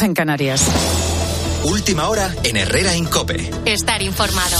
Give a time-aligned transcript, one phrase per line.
[0.00, 0.66] 11 en Canarias.
[1.64, 3.50] Última hora en Herrera Incope.
[3.66, 4.56] Estar informado.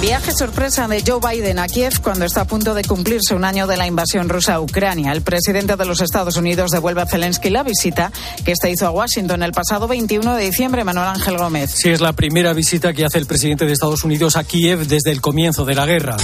[0.00, 3.66] Viaje sorpresa de Joe Biden a Kiev cuando está a punto de cumplirse un año
[3.66, 5.10] de la invasión rusa a Ucrania.
[5.10, 8.12] El presidente de los Estados Unidos devuelve a Zelensky la visita
[8.44, 10.84] que este hizo a Washington el pasado 21 de diciembre.
[10.84, 11.72] Manuel Ángel Gómez.
[11.74, 15.10] Sí, es la primera visita que hace el presidente de Estados Unidos a Kiev desde
[15.10, 16.16] el comienzo de la guerra.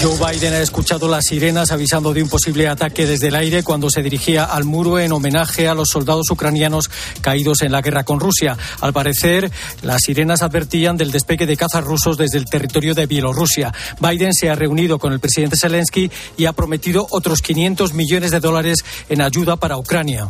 [0.00, 3.90] Joe Biden ha escuchado las sirenas avisando de un posible ataque desde el aire cuando
[3.90, 6.88] se dirigía al muro en homenaje a los soldados ucranianos
[7.20, 8.56] caídos en la guerra con Rusia.
[8.80, 9.50] Al parecer,
[9.82, 13.74] las sirenas advertían del despegue de cazas rusos desde el territorio de Bielorrusia.
[14.00, 18.38] Biden se ha reunido con el presidente Zelensky y ha prometido otros 500 millones de
[18.38, 20.28] dólares en ayuda para Ucrania.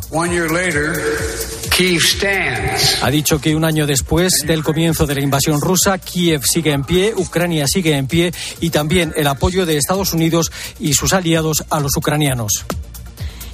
[3.01, 6.83] Ha dicho que un año después del comienzo de la invasión rusa, Kiev sigue en
[6.83, 11.63] pie, Ucrania sigue en pie y también el apoyo de Estados Unidos y sus aliados
[11.69, 12.65] a los ucranianos.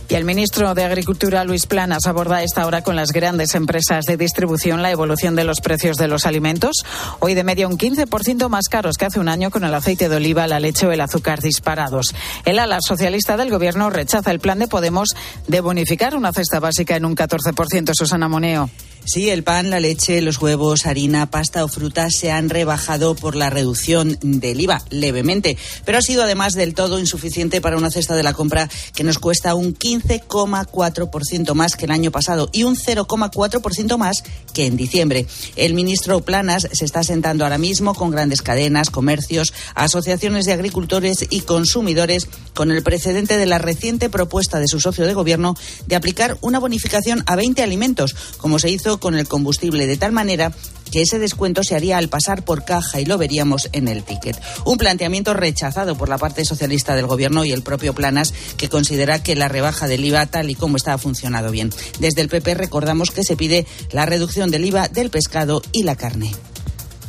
[0.08, 4.06] Y el ministro de Agricultura, Luis Planas, aborda a esta hora con las grandes empresas
[4.06, 6.86] de distribución la evolución de los precios de los alimentos.
[7.20, 10.18] Hoy de media un 15% más caros que hace un año con el aceite de
[10.18, 12.14] oliva, la leche o el azúcar disparados.
[12.46, 15.10] El ala socialista del gobierno rechaza el plan de Podemos
[15.48, 17.92] de bonificar una cesta básica en un 14%.
[17.96, 18.70] Susana Moneo.
[19.08, 23.36] Sí, el pan, la leche, los huevos, harina, pasta o frutas se han rebajado por
[23.36, 28.16] la reducción del IVA levemente, pero ha sido además del todo insuficiente para una cesta
[28.16, 32.76] de la compra que nos cuesta un 15,4% más que el año pasado y un
[32.76, 34.24] 0,4% más
[34.56, 35.28] que en diciembre.
[35.56, 41.28] El ministro Planas se está sentando ahora mismo con grandes cadenas, comercios, asociaciones de agricultores
[41.30, 45.96] y consumidores con el precedente de la reciente propuesta de su socio de gobierno de
[45.96, 50.52] aplicar una bonificación a 20 alimentos, como se hizo con el combustible, de tal manera
[50.92, 54.40] que ese descuento se haría al pasar por caja y lo veríamos en el ticket.
[54.66, 59.22] Un planteamiento rechazado por la parte socialista del Gobierno y el propio Planas, que considera
[59.22, 61.72] que la rebaja del IVA, tal y como está, ha funcionado bien.
[62.00, 65.96] Desde el PP recordamos que se pide la reducción del IVA del pescado y la
[65.96, 66.32] carne.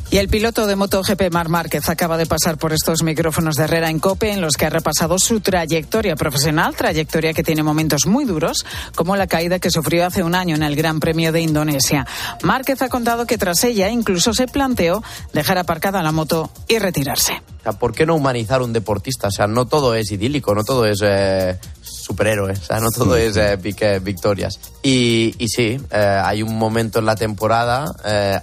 [0.09, 3.89] Y el piloto de MotoGP Mar Márquez acaba de pasar por estos micrófonos de Herrera
[3.89, 8.23] en Cope en los que ha repasado su trayectoria profesional, trayectoria que tiene momentos muy
[8.23, 8.65] duros,
[8.95, 12.07] como la caída que sufrió hace un año en el Gran Premio de Indonesia.
[12.41, 17.41] Márquez ha contado que tras ella incluso se planteó dejar aparcada la moto y retirarse.
[17.73, 19.27] ¿por qué no humanizar un deportista?
[19.27, 23.17] O sea, no todo es idílico, no todo es eh, superhéroe, o sea, no todo
[23.17, 23.57] es eh,
[24.01, 24.59] victorias.
[24.83, 27.85] Y, y sí, eh, hay un momento en la temporada,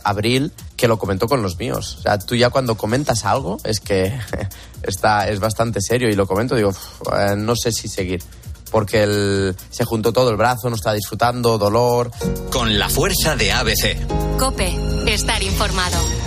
[0.02, 1.96] abril, que lo comentó con los míos.
[1.98, 4.18] O sea, tú ya cuando comentas algo es que
[4.82, 6.72] está, es bastante serio y lo comento, digo,
[7.36, 8.22] no sé si seguir
[8.70, 12.10] porque él se juntó todo el brazo, no está disfrutando, dolor.
[12.50, 14.36] Con la fuerza de ABC.
[14.36, 14.76] Cope,
[15.06, 16.23] estar informado.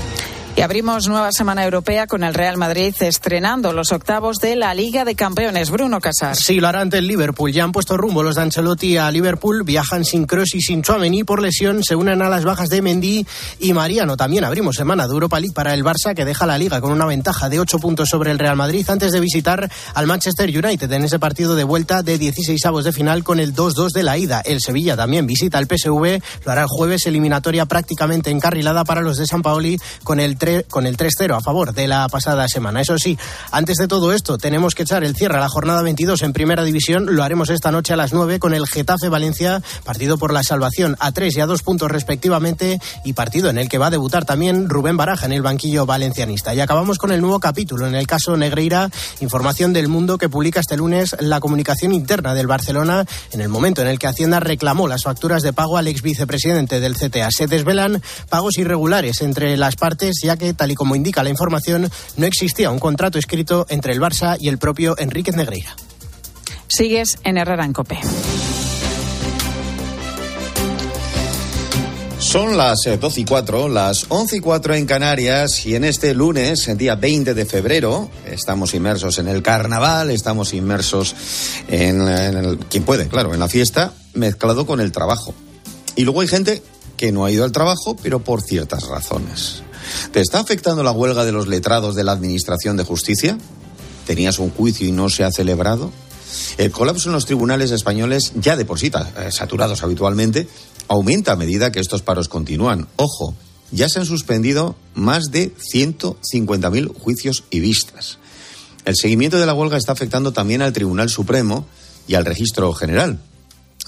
[0.57, 5.05] Y abrimos nueva semana europea con el Real Madrid estrenando los octavos de la Liga
[5.05, 5.69] de Campeones.
[5.69, 6.39] Bruno Casas.
[6.39, 7.51] Sí, lo hará ante el Liverpool.
[7.51, 9.61] Ya han puesto rumbo los de Ancelotti a Liverpool.
[9.63, 11.83] Viajan sin Kroos y sin Chouameni por lesión.
[11.83, 13.23] Se unen a las bajas de Mendy
[13.59, 14.17] y Mariano.
[14.17, 17.05] También abrimos semana de Europa League para el Barça que deja la Liga con una
[17.05, 21.03] ventaja de 8 puntos sobre el Real Madrid antes de visitar al Manchester United en
[21.03, 24.41] ese partido de vuelta de 16 avos de final con el 2-2 de la ida.
[24.41, 26.19] El Sevilla también visita al PSV.
[26.45, 30.46] Lo hará el jueves eliminatoria prácticamente encarrilada para los de San Paoli con el 3
[30.69, 32.81] con el 3-0 a favor de la pasada semana.
[32.81, 33.17] Eso sí,
[33.51, 36.63] antes de todo esto, tenemos que echar el cierre a la jornada 22 en Primera
[36.63, 37.15] División.
[37.15, 40.95] Lo haremos esta noche a las 9 con el Getafe Valencia, partido por la salvación
[40.99, 44.25] a 3 y a 2 puntos respectivamente, y partido en el que va a debutar
[44.25, 46.53] también Rubén Baraja en el banquillo valencianista.
[46.53, 50.59] Y acabamos con el nuevo capítulo en el caso Negreira, información del mundo que publica
[50.59, 54.87] este lunes la comunicación interna del Barcelona en el momento en el que Hacienda reclamó
[54.87, 57.29] las facturas de pago al ex vicepresidente del CTA.
[57.31, 61.89] Se desvelan pagos irregulares entre las partes, ya que tal y como indica la información,
[62.17, 65.75] no existía un contrato escrito entre el Barça y el propio Enríquez Negreira.
[66.67, 67.99] Sigues en Herrera en Cope.
[72.19, 76.13] Son las 12 eh, y 4, las 11 y 4 en Canarias y en este
[76.13, 81.15] lunes, día 20 de febrero, estamos inmersos en el carnaval, estamos inmersos
[81.69, 85.33] en, en el, quien puede, claro, en la fiesta, mezclado con el trabajo.
[85.95, 86.61] Y luego hay gente
[86.97, 89.63] que no ha ido al trabajo, pero por ciertas razones.
[90.11, 93.37] ¿Te está afectando la huelga de los letrados de la Administración de Justicia?
[94.05, 95.91] ¿Tenías un juicio y no se ha celebrado?
[96.57, 100.47] El colapso en los tribunales españoles, ya de por sí eh, saturados habitualmente,
[100.87, 102.87] aumenta a medida que estos paros continúan.
[102.95, 103.33] Ojo,
[103.71, 108.17] ya se han suspendido más de 150.000 juicios y vistas.
[108.85, 111.67] El seguimiento de la huelga está afectando también al Tribunal Supremo
[112.07, 113.19] y al Registro General.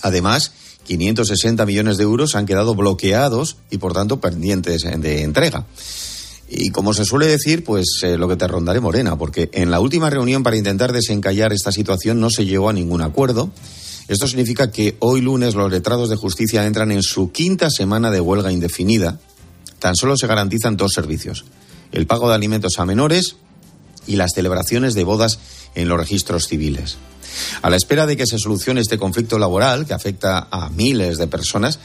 [0.02, 0.52] Además,
[0.98, 5.68] 560 millones de euros han quedado bloqueados y por tanto pendientes de entrega.
[6.50, 9.80] Y como se suele decir, pues eh, lo que te rondaré morena, porque en la
[9.80, 13.52] última reunión para intentar desencallar esta situación no se llegó a ningún acuerdo
[14.08, 18.20] Esto significa que hoy lunes los letrados de justicia entran en su quinta semana de
[18.20, 19.20] huelga indefinida.
[19.78, 21.46] Tan solo se garantizan dos servicios,
[21.92, 23.36] el pago de alimentos a menores
[24.08, 25.38] y las celebraciones de bodas
[25.76, 26.98] en los registros civiles.
[27.62, 31.28] A la espera de que se solucione este conflicto laboral que afecta a miles de
[31.28, 31.80] personas,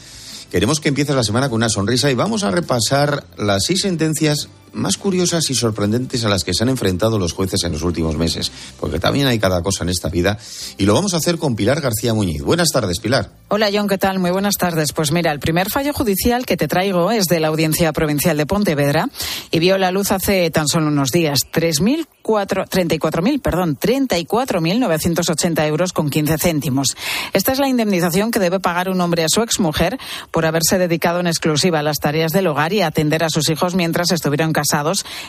[0.51, 4.49] queremos que empieces la semana con una sonrisa y vamos a repasar las seis sentencias
[4.75, 8.17] más curiosas y sorprendentes a las que se han enfrentado los jueces en los últimos
[8.17, 10.37] meses, porque también hay cada cosa en esta vida,
[10.77, 12.43] y lo vamos a hacer con Pilar García Muñiz.
[12.43, 13.31] Buenas tardes, Pilar.
[13.47, 14.19] Hola, John, ¿qué tal?
[14.19, 14.91] Muy buenas tardes.
[14.93, 18.45] Pues mira, el primer fallo judicial que te traigo es de la Audiencia Provincial de
[18.45, 19.07] Pontevedra
[19.51, 21.39] y vio la luz hace tan solo unos días.
[21.53, 26.97] 34.000, perdón, 34.980 euros con 15 céntimos.
[27.33, 29.97] Esta es la indemnización que debe pagar un hombre a su exmujer
[30.31, 33.49] por haberse dedicado en exclusiva a las tareas del hogar y a atender a sus
[33.49, 34.64] hijos mientras estuvieron casados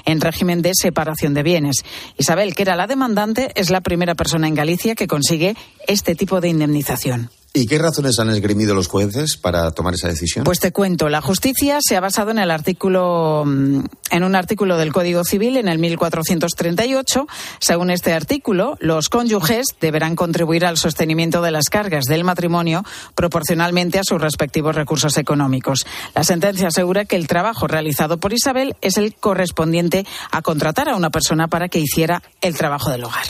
[0.04, 1.84] en régimen de separación de bienes.
[2.16, 5.56] Isabel, que era la demandante, es la primera persona en Galicia que consigue
[5.86, 7.30] este tipo de indemnización.
[7.56, 10.44] ¿Y qué razones han esgrimido los jueces para tomar esa decisión?
[10.44, 13.80] Pues te cuento, la justicia se ha basado en el artículo, mm,
[14.10, 17.26] en un artículo del Código Civil en el 1438.
[17.58, 23.98] Según este artículo, los cónyuges deberán contribuir al sostenimiento de las cargas del matrimonio proporcionalmente
[23.98, 25.86] a sus respectivos recursos económicos.
[26.14, 30.96] La sentencia asegura que el trabajo realizado por Isabel es el correspondiente a contratar a
[30.96, 33.24] una persona para que hiciera el trabajo del hogar.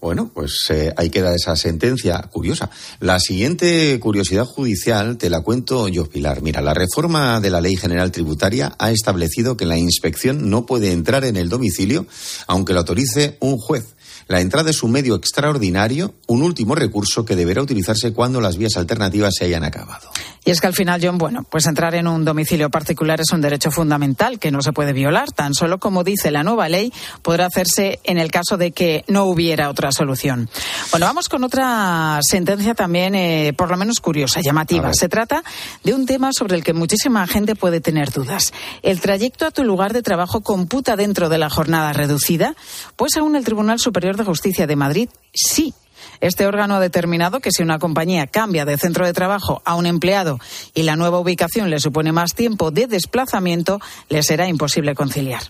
[0.00, 2.70] Bueno, pues eh, ahí queda esa sentencia curiosa.
[3.00, 6.40] La siguiente curiosidad judicial te la cuento yo, Pilar.
[6.40, 10.92] Mira, la reforma de la Ley General Tributaria ha establecido que la inspección no puede
[10.92, 12.06] entrar en el domicilio
[12.46, 13.94] aunque lo autorice un juez.
[14.30, 18.76] La entrada es un medio extraordinario, un último recurso que deberá utilizarse cuando las vías
[18.76, 20.08] alternativas se hayan acabado.
[20.44, 23.40] Y es que al final, John, bueno, pues entrar en un domicilio particular es un
[23.40, 26.92] derecho fundamental que no se puede violar, tan solo como dice la nueva ley,
[27.22, 30.48] podrá hacerse en el caso de que no hubiera otra solución.
[30.92, 34.94] Bueno, vamos con otra sentencia también, eh, por lo menos curiosa, llamativa.
[34.94, 35.42] Se trata
[35.82, 38.52] de un tema sobre el que muchísima gente puede tener dudas.
[38.82, 42.54] ¿El trayecto a tu lugar de trabajo computa dentro de la jornada reducida?
[42.94, 45.74] Pues según el Tribunal Superior de Justicia de Madrid, sí.
[46.20, 49.86] Este órgano ha determinado que si una compañía cambia de centro de trabajo a un
[49.86, 50.38] empleado
[50.74, 55.42] y la nueva ubicación le supone más tiempo de desplazamiento, le será imposible conciliar.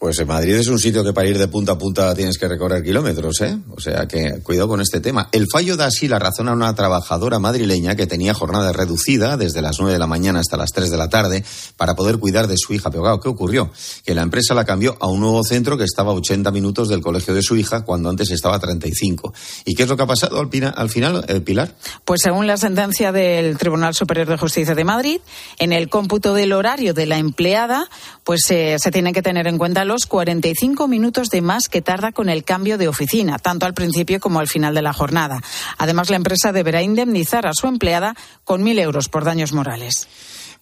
[0.00, 2.48] Pues en Madrid es un sitio que para ir de punta a punta tienes que
[2.48, 3.58] recorrer kilómetros, ¿eh?
[3.76, 5.28] O sea que cuidado con este tema.
[5.30, 9.60] El fallo da así la razón a una trabajadora madrileña que tenía jornada reducida desde
[9.60, 11.44] las 9 de la mañana hasta las 3 de la tarde
[11.76, 12.90] para poder cuidar de su hija.
[12.90, 13.72] Pero ¿qué ocurrió?
[14.02, 17.02] Que la empresa la cambió a un nuevo centro que estaba a 80 minutos del
[17.02, 19.34] colegio de su hija cuando antes estaba a 35.
[19.66, 21.74] ¿Y qué es lo que ha pasado al, al final, eh, Pilar?
[22.06, 25.20] Pues según la sentencia del Tribunal Superior de Justicia de Madrid,
[25.58, 27.90] en el cómputo del horario de la empleada,
[28.24, 32.12] pues eh, se tienen que tener en cuenta los 45 minutos de más que tarda
[32.12, 35.42] con el cambio de oficina, tanto al principio como al final de la jornada.
[35.78, 38.14] Además, la empresa deberá indemnizar a su empleada
[38.44, 40.06] con mil euros por daños morales.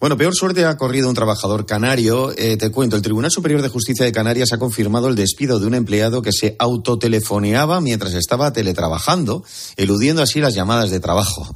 [0.01, 2.33] Bueno, peor suerte ha corrido un trabajador canario.
[2.39, 5.67] Eh, te cuento, el Tribunal Superior de Justicia de Canarias ha confirmado el despido de
[5.67, 9.45] un empleado que se autotelefoneaba mientras estaba teletrabajando,
[9.77, 11.55] eludiendo así las llamadas de trabajo.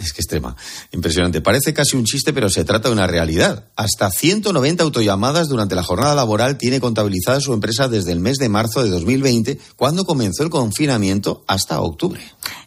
[0.00, 0.56] Es que extrema.
[0.92, 1.40] Impresionante.
[1.40, 3.66] Parece casi un chiste, pero se trata de una realidad.
[3.76, 8.48] Hasta 190 autollamadas durante la jornada laboral tiene contabilizada su empresa desde el mes de
[8.48, 12.20] marzo de 2020, cuando comenzó el confinamiento, hasta octubre.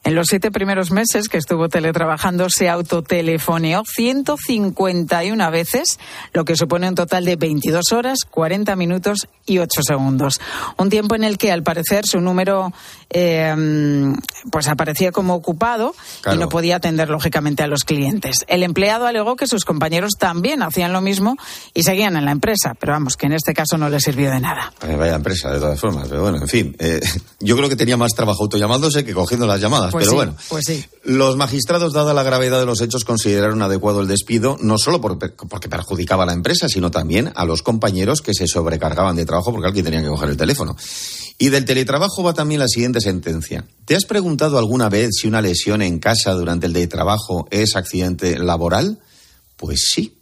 [0.05, 5.97] En los siete primeros meses que estuvo teletrabajando, se autotelefoneó 151 veces,
[6.31, 10.39] lo que supone un total de 22 horas, 40 minutos y 8 segundos.
[10.77, 12.71] Un tiempo en el que, al parecer, su número
[13.09, 14.13] eh,
[14.51, 15.95] pues aparecía como ocupado
[16.31, 18.45] y no podía atenderlo lógicamente a los clientes.
[18.47, 21.37] El empleado alegó que sus compañeros también hacían lo mismo
[21.73, 24.39] y seguían en la empresa, pero vamos, que en este caso no le sirvió de
[24.39, 24.73] nada.
[24.81, 26.99] vaya empresa, de todas formas, pero bueno, en fin, eh,
[27.39, 30.35] yo creo que tenía más trabajo autollamándose que cogiendo las llamadas, pues pero bueno.
[30.49, 30.85] Pues sí.
[31.03, 35.69] Los magistrados, dada la gravedad de los hechos, consideraron adecuado el despido, no solo porque
[35.69, 39.67] perjudicaba a la empresa, sino también a los compañeros que se sobrecargaban de trabajo porque
[39.67, 40.75] alguien tenía que coger el teléfono.
[41.37, 43.65] Y del teletrabajo va también la siguiente sentencia.
[43.85, 48.39] ¿Te has preguntado alguna vez si una lesión en casa durante el teletrabajo es accidente
[48.39, 48.99] laboral?
[49.57, 50.17] Pues sí.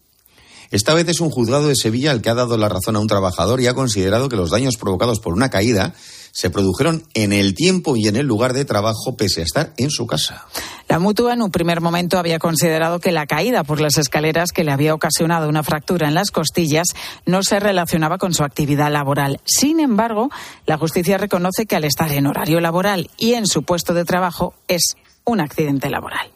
[0.72, 3.08] Esta vez es un juzgado de Sevilla el que ha dado la razón a un
[3.08, 5.94] trabajador y ha considerado que los daños provocados por una caída
[6.34, 9.92] se produjeron en el tiempo y en el lugar de trabajo pese a estar en
[9.92, 10.46] su casa.
[10.90, 14.64] La mutua en un primer momento había considerado que la caída por las escaleras que
[14.64, 16.88] le había ocasionado una fractura en las costillas
[17.28, 19.42] no se relacionaba con su actividad laboral.
[19.46, 20.32] Sin embargo,
[20.66, 24.56] la justicia reconoce que al estar en horario laboral y en su puesto de trabajo
[24.68, 26.32] es un accidente laboral.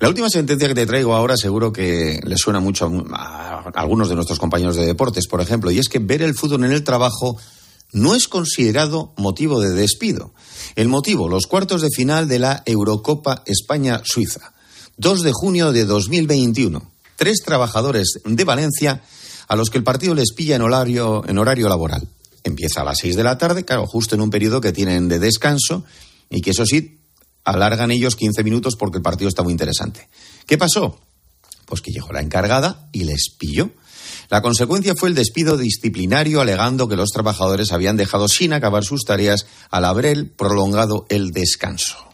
[0.00, 4.14] La última sentencia que te traigo ahora seguro que le suena mucho a, algunos de
[4.14, 7.36] nuestros compañeros de deportes, por ejemplo, y es que ver el fútbol en el trabajo
[7.92, 10.32] no es considerado motivo de despido.
[10.76, 14.52] El motivo, los cuartos de final de la Eurocopa España-Suiza.
[14.98, 16.92] 2 de junio de 2021.
[17.16, 19.02] Tres trabajadores de Valencia
[19.48, 22.06] a los que el partido les pilla en horario, en horario laboral.
[22.44, 25.18] Empieza a las 6 de la tarde, claro, justo en un periodo que tienen de
[25.18, 25.84] descanso
[26.30, 27.00] y que eso sí,
[27.44, 30.08] alargan ellos 15 minutos porque el partido está muy interesante.
[30.46, 31.00] ¿Qué pasó?
[31.64, 33.70] Pues que llegó la encargada y les pilló.
[34.30, 39.04] La consecuencia fue el despido disciplinario alegando que los trabajadores habían dejado sin acabar sus
[39.04, 42.07] tareas al haber prolongado el descanso.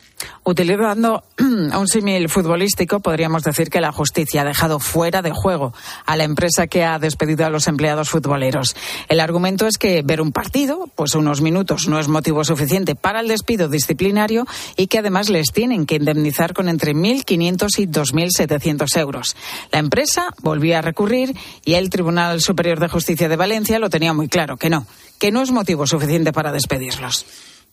[0.46, 5.72] Utilizando un símil futbolístico, podríamos decir que la justicia ha dejado fuera de juego
[6.04, 8.76] a la empresa que ha despedido a los empleados futboleros.
[9.08, 13.20] El argumento es que ver un partido, pues unos minutos, no es motivo suficiente para
[13.20, 18.98] el despido disciplinario y que además les tienen que indemnizar con entre 1.500 y 2.700
[18.98, 19.36] euros.
[19.72, 24.12] La empresa volvía a recurrir y el Tribunal Superior de Justicia de Valencia lo tenía
[24.12, 24.86] muy claro, que no,
[25.18, 27.24] que no es motivo suficiente para despedirlos.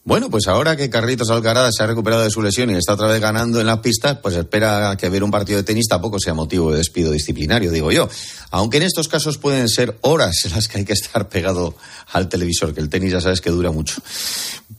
[0.03, 3.05] Bueno, pues ahora que Carlitos Alcaraz se ha recuperado de su lesión y está otra
[3.05, 6.33] vez ganando en las pistas, pues espera que ver un partido de tenis tampoco sea
[6.33, 8.09] motivo de despido disciplinario, digo yo.
[8.49, 11.75] Aunque en estos casos pueden ser horas en las que hay que estar pegado
[12.13, 14.01] al televisor, que el tenis ya sabes que dura mucho.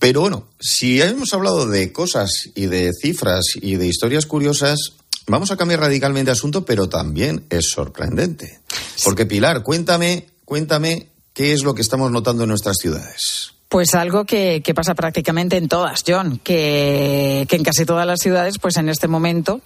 [0.01, 4.95] Pero bueno, si hemos hablado de cosas y de cifras y de historias curiosas,
[5.29, 8.59] vamos a cambiar radicalmente asunto, pero también es sorprendente.
[9.05, 13.52] Porque Pilar, cuéntame, cuéntame qué es lo que estamos notando en nuestras ciudades.
[13.73, 18.21] Pues algo que, que, pasa prácticamente en todas, John, que, que, en casi todas las
[18.21, 19.63] ciudades, pues en este momento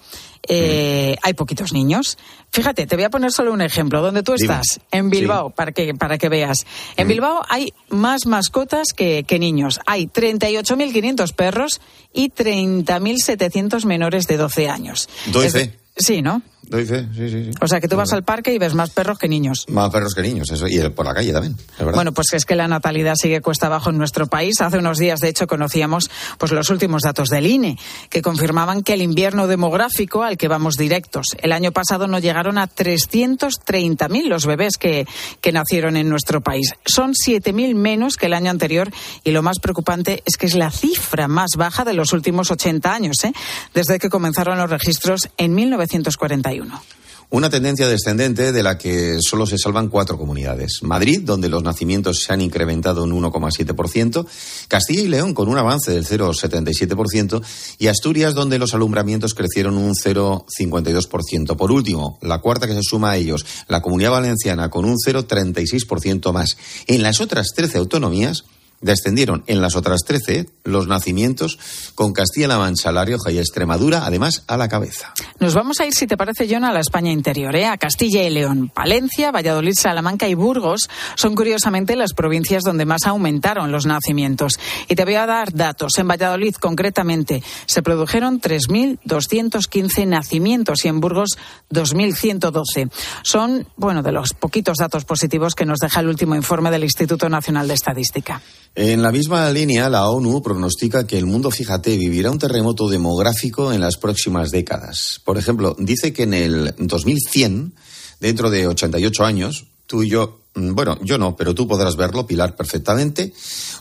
[0.47, 2.17] eh, hay poquitos niños.
[2.49, 4.01] Fíjate, te voy a poner solo un ejemplo.
[4.01, 5.53] Donde tú estás, en Bilbao, Sí.
[5.57, 6.65] para, que, para que veas.
[6.95, 9.81] En Bilbao hay más mascotas que, que niños.
[9.85, 11.81] Hay 38.500 perros
[12.13, 15.09] y 30.700 menores de 12 años.
[15.25, 15.77] Doy fe.
[15.97, 16.41] Sí, ¿no?
[16.69, 17.51] Doy fe, sí, sí, sí.
[17.61, 19.65] O sea, que tú vas al parque y ves más perros que niños.
[19.69, 20.67] Más perros que niños, eso.
[20.67, 21.93] Y por la calle también, verdad.
[21.93, 24.59] Bueno, pues es que la natalidad sigue cuesta abajo en nuestro país.
[24.59, 27.77] Hace unos días, de hecho, conocíamos pues los últimos datos del INE,
[28.09, 31.27] que confirmaban que el invierno demográfico al que vamos directos.
[31.41, 35.07] El año pasado no llegaron a 330.000 los bebés que,
[35.39, 36.73] que nacieron en nuestro país.
[36.85, 38.91] Son 7.000 menos que el año anterior
[39.23, 42.93] y lo más preocupante es que es la cifra más baja de los últimos 80
[42.93, 43.31] años, ¿eh?
[43.73, 45.55] desde que comenzaron los registros en
[45.87, 46.81] 1941.
[47.29, 50.79] Una tendencia descendente de la que solo se salvan cuatro comunidades.
[50.81, 54.25] Madrid, donde los nacimientos se han incrementado un 1,7%,
[54.69, 57.43] Castilla y León con un avance del 0,77%
[57.79, 61.57] y Asturias, donde los alumbramientos crecieron un 0,52%.
[61.57, 66.31] Por último, la cuarta que se suma a ellos, la Comunidad Valenciana con un 0,36%
[66.31, 66.55] más.
[66.85, 68.45] En las otras 13 autonomías
[68.81, 71.57] descendieron en las otras 13 los nacimientos
[71.95, 75.13] con Castilla-La Mancha, La Rioja y Extremadura, además a la cabeza.
[75.39, 77.65] Nos vamos a ir, si te parece, John, a la España interior, ¿eh?
[77.65, 78.69] a Castilla y León.
[78.73, 84.53] Palencia, Valladolid, Salamanca y Burgos son curiosamente las provincias donde más aumentaron los nacimientos.
[84.87, 85.97] Y te voy a dar datos.
[85.97, 91.37] En Valladolid, concretamente, se produjeron 3.215 nacimientos y en Burgos
[91.71, 92.91] 2.112.
[93.23, 97.29] Son, bueno, de los poquitos datos positivos que nos deja el último informe del Instituto
[97.29, 98.41] Nacional de Estadística.
[98.79, 103.73] En la misma línea, la ONU pronostica que el mundo, fíjate, vivirá un terremoto demográfico
[103.73, 105.19] en las próximas décadas.
[105.25, 107.73] Por ejemplo, dice que en el 2100,
[108.19, 112.55] dentro de 88 años, tú y yo, bueno, yo no, pero tú podrás verlo, Pilar,
[112.55, 113.33] perfectamente,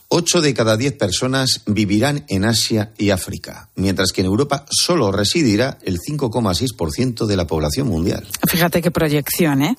[0.08, 5.10] 8 de cada 10 personas vivirán en Asia y África, mientras que en Europa solo
[5.10, 8.26] residirá el 5,6% de la población mundial.
[8.46, 9.76] Fíjate qué proyección, ¿eh?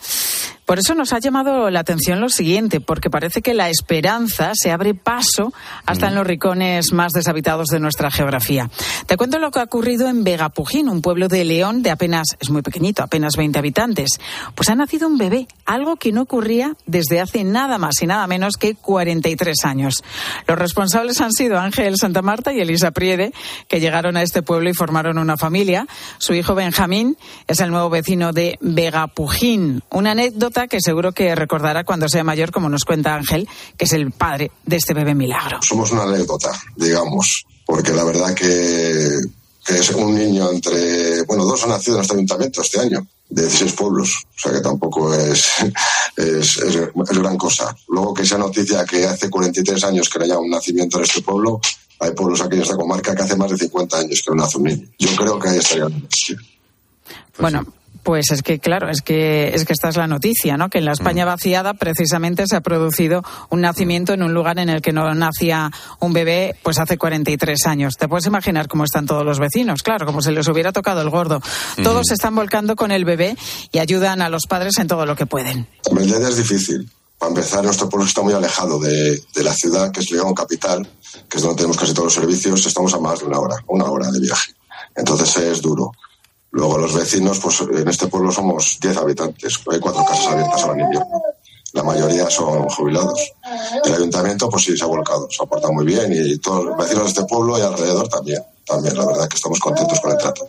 [0.67, 4.69] Por eso nos ha llamado la atención lo siguiente, porque parece que la esperanza se
[4.69, 5.53] abre paso
[5.85, 8.69] hasta en los rincones más deshabitados de nuestra geografía.
[9.05, 12.49] Te cuento lo que ha ocurrido en Vegapujín, un pueblo de León de apenas, es
[12.49, 14.19] muy pequeñito, apenas 20 habitantes.
[14.55, 18.25] Pues ha nacido un bebé, algo que no ocurría desde hace nada más y nada
[18.27, 20.03] menos que 43 años.
[20.47, 23.33] Los responsables han sido Ángel Santa Marta y Elisa Priede,
[23.67, 25.87] que llegaron a este pueblo y formaron una familia.
[26.17, 27.17] Su hijo Benjamín
[27.47, 29.83] es el nuevo vecino de Vegapujín.
[29.91, 33.93] Una anécdota que seguro que recordará cuando sea mayor, como nos cuenta Ángel, que es
[33.93, 35.59] el padre de este bebé milagro.
[35.61, 39.19] Somos una anécdota, digamos, porque la verdad que,
[39.67, 43.41] que es un niño entre, bueno, dos han nacido en este ayuntamiento este año, de
[43.41, 45.45] 16 pueblos, o sea que tampoco es,
[46.15, 46.59] es,
[46.93, 47.75] gran cosa.
[47.89, 51.21] Luego que sea noticia que hace 43 años que no haya un nacimiento en este
[51.21, 51.59] pueblo,
[51.99, 54.57] hay pueblos aquí en esta comarca que hace más de 50 años que no nace
[54.57, 54.87] un niño.
[54.97, 56.37] Yo creo que ahí estaría noticia.
[57.37, 57.65] Bueno,
[58.07, 60.69] pues es que, claro, es que, es que esta es la noticia, ¿no?
[60.69, 64.69] Que en la España vaciada precisamente se ha producido un nacimiento en un lugar en
[64.69, 67.95] el que no nacía un bebé pues hace 43 años.
[67.99, 71.09] Te puedes imaginar cómo están todos los vecinos, claro, como si les hubiera tocado el
[71.09, 71.41] gordo.
[71.83, 73.35] Todos se están volcando con el bebé
[73.73, 75.67] y ayudan a los padres en todo lo que pueden.
[75.89, 79.99] Hombre, es difícil, Para empezar, nuestro pueblo está muy alejado de, de la ciudad, que
[79.99, 80.87] es León Capital,
[81.27, 82.65] que es donde tenemos casi todos los servicios.
[82.65, 84.53] Estamos a más de una hora, una hora de viaje.
[84.95, 85.91] Entonces es duro.
[86.51, 89.59] Luego los vecinos, pues en este pueblo somos 10 habitantes.
[89.71, 91.21] Hay cuatro casas abiertas ahora en invierno.
[91.73, 93.19] La mayoría son jubilados.
[93.85, 96.77] El ayuntamiento, pues sí, se ha volcado, se ha portado muy bien y todos los
[96.77, 98.41] vecinos de este pueblo y alrededor también.
[98.65, 100.47] También, la verdad que estamos contentos con el trato.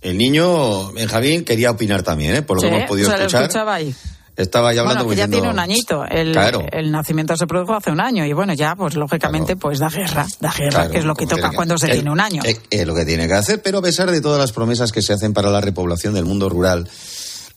[0.00, 2.42] El niño, Benjamín, quería opinar también, ¿eh?
[2.42, 3.42] por lo Sí, que hemos podido o sea, lo escuchar.
[3.42, 3.94] escuchaba ahí.
[4.38, 6.04] Estaba ya hablando Bueno, que ya diciendo- tiene un añito.
[6.08, 6.64] El, Claro.
[6.70, 10.26] el nacimiento se produjo hace un año y bueno, ya, pues lógicamente, pues da guerra,
[10.40, 12.42] da guerra, Claro, que es lo que toca cuando se eh, tiene un año.
[12.44, 15.02] eh, Es lo que tiene que hacer, pero a pesar de todas las promesas que
[15.02, 16.88] se hacen para la repoblación del mundo rural,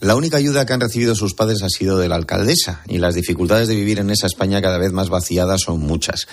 [0.01, 3.13] la única ayuda que han recibido sus padres ha sido de la alcaldesa y las
[3.13, 6.27] dificultades de vivir en esa España cada vez más vaciada son muchas.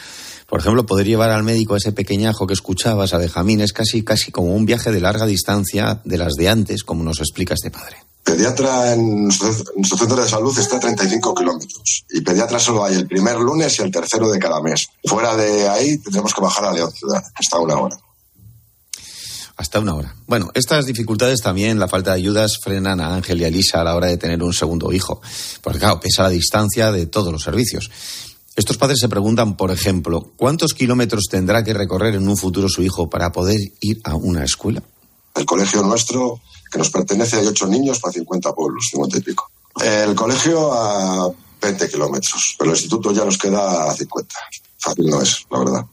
[0.47, 4.03] Por ejemplo, poder llevar al médico a ese pequeñajo que escuchabas, a Benjamín, es casi,
[4.03, 7.71] casi como un viaje de larga distancia de las de antes, como nos explica este
[7.71, 7.99] padre.
[8.25, 9.53] Pediatra en nuestro
[9.99, 13.83] centro de salud está a 35 kilómetros y pediatra solo hay el primer lunes y
[13.83, 14.87] el tercero de cada mes.
[15.05, 17.99] Fuera de ahí tendremos que bajar a León Ciudad, que está a una hora.
[19.59, 20.15] Hasta una hora.
[20.29, 23.85] Bueno, estas dificultades también, la falta de ayudas, frenan a Ángel y a Elisa a
[23.85, 25.21] la hora de tener un segundo hijo.
[25.63, 27.91] Porque, claro, pesa la distancia de todos los servicios.
[28.55, 32.83] Estos padres se preguntan, por ejemplo, ¿cuántos kilómetros tendrá que recorrer en un futuro su
[32.83, 34.81] hijo para poder ir a una escuela?
[35.35, 39.51] El colegio nuestro, que nos pertenece, hay ocho niños para 50 pueblos, 50 y pico.
[39.83, 44.35] El colegio a 20 kilómetros, pero el instituto ya nos queda a 50.
[44.79, 45.85] Fácil no es, la verdad.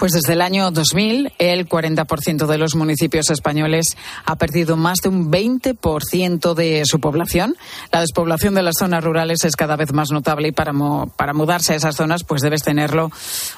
[0.00, 3.84] Pues desde el año 2000, el 40% de los municipios españoles
[4.24, 7.54] ha perdido más de un 20% de su población.
[7.92, 11.34] La despoblación de las zonas rurales es cada vez más notable y para, mo- para
[11.34, 13.10] mudarse a esas zonas pues debes tenerlo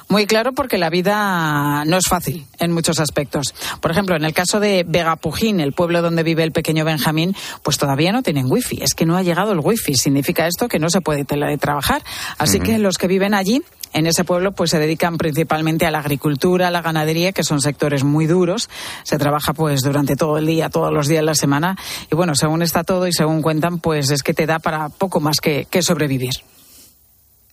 [0.09, 3.55] muy claro porque la vida no es fácil en muchos aspectos.
[3.79, 7.33] Por ejemplo, en el caso de Vegapujín, el pueblo donde vive el pequeño Benjamín,
[7.63, 8.83] pues todavía no tienen wifi.
[8.83, 9.95] Es que no ha llegado el wifi.
[9.95, 12.03] Significa esto que no se puede teletrabajar.
[12.37, 13.61] Así que los que viven allí
[13.93, 17.61] en ese pueblo pues se dedican principalmente a la agricultura, a la ganadería, que son
[17.61, 18.69] sectores muy duros.
[19.03, 21.77] Se trabaja pues durante todo el día, todos los días de la semana.
[22.11, 25.19] Y bueno, según está todo y según cuentan, pues es que te da para poco
[25.19, 26.33] más que, que sobrevivir.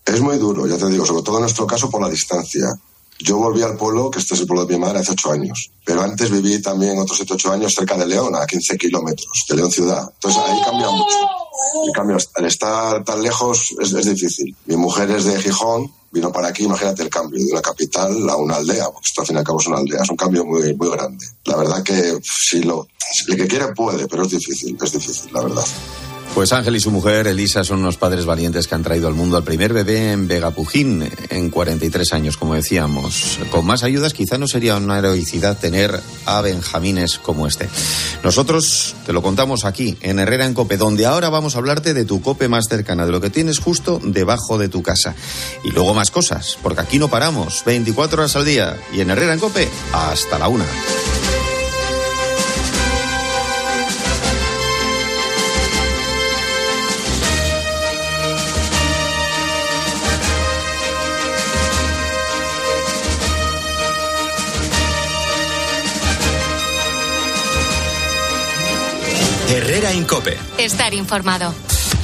[0.04, 2.66] Es muy duro, ya te digo, sobre todo en nuestro caso por la distancia.
[3.22, 5.70] Yo volví al pueblo, que este es el pueblo de mi madre, hace ocho años.
[5.84, 9.56] Pero antes viví también otros siete, ocho años cerca de León, a 15 kilómetros de
[9.56, 10.10] León ciudad.
[10.14, 11.16] Entonces ahí cambia mucho.
[11.86, 14.56] El cambio, al estar tan lejos es, es difícil.
[14.64, 18.36] Mi mujer es de Gijón, vino para aquí, imagínate el cambio de una capital a
[18.36, 20.44] una aldea, porque esto al fin y al cabo es una aldea, es un cambio
[20.44, 21.24] muy, muy grande.
[21.44, 22.88] La verdad que si lo,
[23.28, 25.64] el que quiere puede, pero es difícil, es difícil, la verdad.
[26.34, 29.36] Pues Ángel y su mujer, Elisa, son unos padres valientes que han traído al mundo
[29.36, 33.38] al primer bebé en Vegapujín en 43 años, como decíamos.
[33.50, 37.68] Con más ayudas quizá no sería una heroicidad tener a Benjamines como este.
[38.22, 42.04] Nosotros te lo contamos aquí, en Herrera en Cope, donde ahora vamos a hablarte de
[42.04, 45.14] tu Cope más cercana, de lo que tienes justo debajo de tu casa.
[45.64, 48.76] Y luego más cosas, porque aquí no paramos, 24 horas al día.
[48.94, 50.64] Y en Herrera en Cope, hasta la una.
[69.50, 70.36] Herrera Incope.
[70.58, 71.52] Estar informado.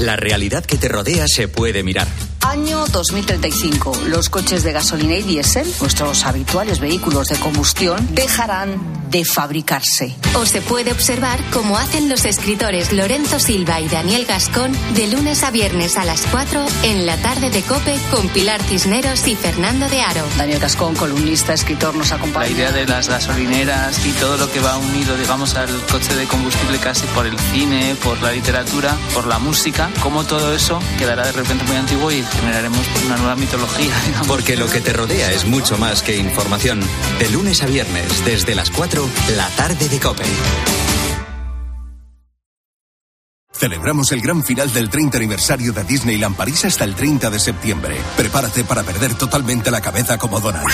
[0.00, 2.08] La realidad que te rodea se puede mirar.
[2.46, 4.02] Año 2035.
[4.06, 10.14] Los coches de gasolina y diésel, nuestros habituales vehículos de combustión, dejarán de fabricarse.
[10.34, 15.42] O se puede observar cómo hacen los escritores Lorenzo Silva y Daniel Gascón de lunes
[15.42, 19.88] a viernes a las 4 en la tarde de Cope con Pilar Cisneros y Fernando
[19.88, 20.22] de Aro.
[20.38, 22.46] Daniel Gascón, columnista, escritor, nos acompaña.
[22.46, 26.26] La idea de las gasolineras y todo lo que va unido, digamos, al coche de
[26.26, 31.26] combustible casi por el cine, por la literatura, por la música, cómo todo eso quedará
[31.26, 33.94] de repente muy antiguo y generaremos una nueva mitología.
[34.06, 34.28] digamos.
[34.28, 36.80] Porque lo que te rodea es mucho más que información.
[37.18, 40.24] De lunes a viernes, desde las 4, la tarde de Cope.
[43.58, 47.96] Celebramos el gran final del 30 aniversario de Disneyland París hasta el 30 de septiembre.
[48.16, 50.66] Prepárate para perder totalmente la cabeza como Donald.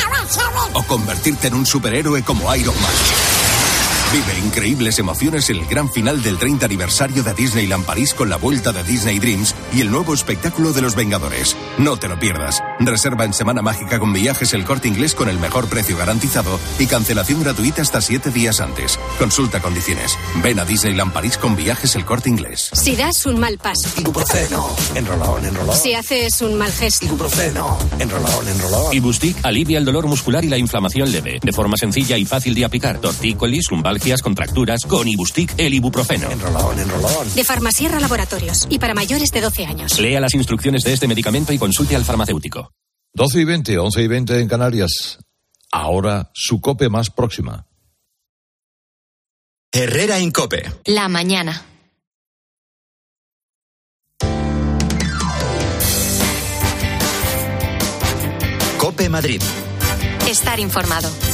[0.72, 3.41] O convertirte en un superhéroe como Iron Man.
[4.12, 8.36] Vive increíbles emociones en el gran final del 30 aniversario de Disneyland París con la
[8.36, 11.56] vuelta de Disney Dreams y el nuevo espectáculo de los Vengadores.
[11.78, 12.62] No te lo pierdas.
[12.78, 16.86] Reserva en Semana Mágica con viajes el corte inglés con el mejor precio garantizado y
[16.86, 18.98] cancelación gratuita hasta siete días antes.
[19.18, 20.18] Consulta condiciones.
[20.42, 22.68] Ven a Disneyland París con viajes el corte inglés.
[22.74, 23.88] Si das un mal paso.
[23.98, 24.76] Ibuprofeno.
[24.94, 25.74] Enrolón, enrolón.
[25.74, 27.06] Si haces un mal gesto.
[27.06, 27.78] Ibuprofeno.
[27.98, 28.92] Enrolón, enrolón.
[28.94, 32.66] Ibustic alivia el dolor muscular y la inflamación leve, de forma sencilla y fácil de
[32.66, 32.98] aplicar.
[32.98, 36.30] Tortícolis, lumbalgias, contracturas, con Ibustic el ibuprofeno.
[36.30, 37.34] Enrolón, enrolón.
[37.34, 38.66] De Farmasierra Laboratorios.
[38.68, 39.98] Y para mayores de 12 12 años.
[39.98, 42.72] Lea las instrucciones de este medicamento y consulte al farmacéutico.
[43.12, 45.18] 12 y 20, 11 y 20 en Canarias.
[45.70, 47.66] Ahora su cope más próxima.
[49.72, 50.70] Herrera Incope.
[50.86, 51.66] La mañana.
[58.78, 59.42] Cope Madrid.
[60.26, 61.31] Estar informado.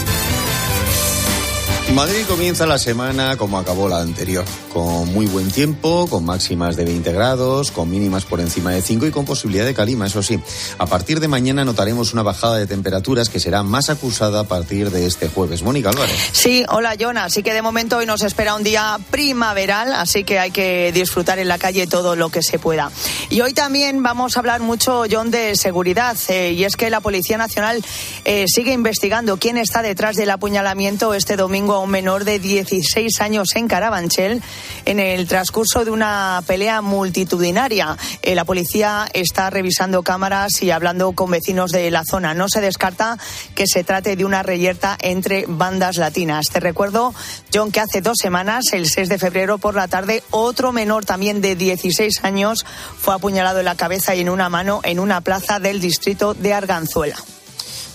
[1.94, 6.84] Madrid comienza la semana como acabó la anterior, con muy buen tiempo, con máximas de
[6.84, 10.38] 20 grados, con mínimas por encima de 5 y con posibilidad de calima, eso sí.
[10.78, 14.90] A partir de mañana notaremos una bajada de temperaturas que será más acusada a partir
[14.90, 15.62] de este jueves.
[15.62, 16.14] Mónica Álvarez.
[16.32, 17.24] Sí, hola Jonah.
[17.24, 21.38] Así que de momento hoy nos espera un día primaveral, así que hay que disfrutar
[21.40, 22.92] en la calle todo lo que se pueda.
[23.30, 26.16] Y hoy también vamos a hablar mucho, John, de seguridad.
[26.28, 27.82] eh, y es que la Policía Nacional
[28.24, 33.48] eh, sigue investigando quién está detrás del apuñalamiento este domingo un menor de 16 años
[33.54, 34.42] en Carabanchel
[34.84, 37.96] en el transcurso de una pelea multitudinaria.
[38.22, 42.34] Eh, la policía está revisando cámaras y hablando con vecinos de la zona.
[42.34, 43.18] No se descarta
[43.54, 46.46] que se trate de una reyerta entre bandas latinas.
[46.46, 47.14] Te recuerdo,
[47.52, 51.40] John, que hace dos semanas, el 6 de febrero por la tarde, otro menor también
[51.40, 52.64] de 16 años
[52.98, 56.54] fue apuñalado en la cabeza y en una mano en una plaza del distrito de
[56.54, 57.16] Arganzuela.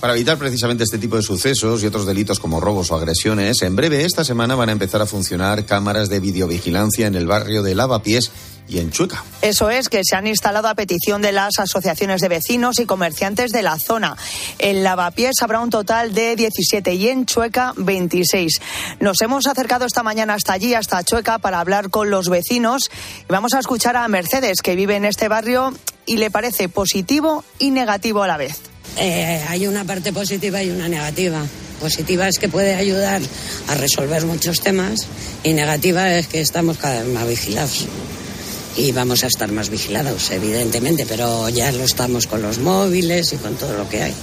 [0.03, 3.73] Para evitar precisamente este tipo de sucesos y otros delitos como robos o agresiones, en
[3.73, 7.73] breve esta semana van a empezar a funcionar cámaras de videovigilancia en el barrio de
[7.73, 8.29] Lavapiés
[8.67, 9.23] y en Chueca.
[9.41, 13.51] Eso es, que se han instalado a petición de las asociaciones de vecinos y comerciantes
[13.51, 14.15] de la zona.
[14.59, 18.61] En Lavapiés habrá un total de 17 y en Chueca 26.
[18.99, 22.89] Nos hemos acercado esta mañana hasta allí, hasta Chueca, para hablar con los vecinos.
[23.21, 25.73] Y vamos a escuchar a Mercedes, que vive en este barrio
[26.05, 28.59] y le parece positivo y negativo a la vez.
[28.97, 31.41] Eh, hay una parte positiva y una negativa.
[31.79, 33.21] Positiva es que puede ayudar
[33.67, 35.01] a resolver muchos temas
[35.43, 37.87] y negativa es que estamos cada vez más vigilados.
[38.75, 43.37] Y vamos a estar más vigilados, evidentemente, pero ya lo estamos con los móviles y
[43.37, 44.13] con todo lo que hay.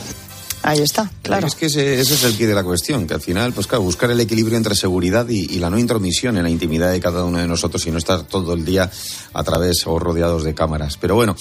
[0.63, 1.47] Ahí está, claro.
[1.47, 3.83] Es que ese, ese es el quid de la cuestión, que al final, pues claro,
[3.83, 7.25] buscar el equilibrio entre seguridad y, y la no intromisión en la intimidad de cada
[7.25, 8.91] uno de nosotros y no estar todo el día
[9.33, 10.97] a través o rodeados de cámaras.
[10.99, 11.35] Pero bueno,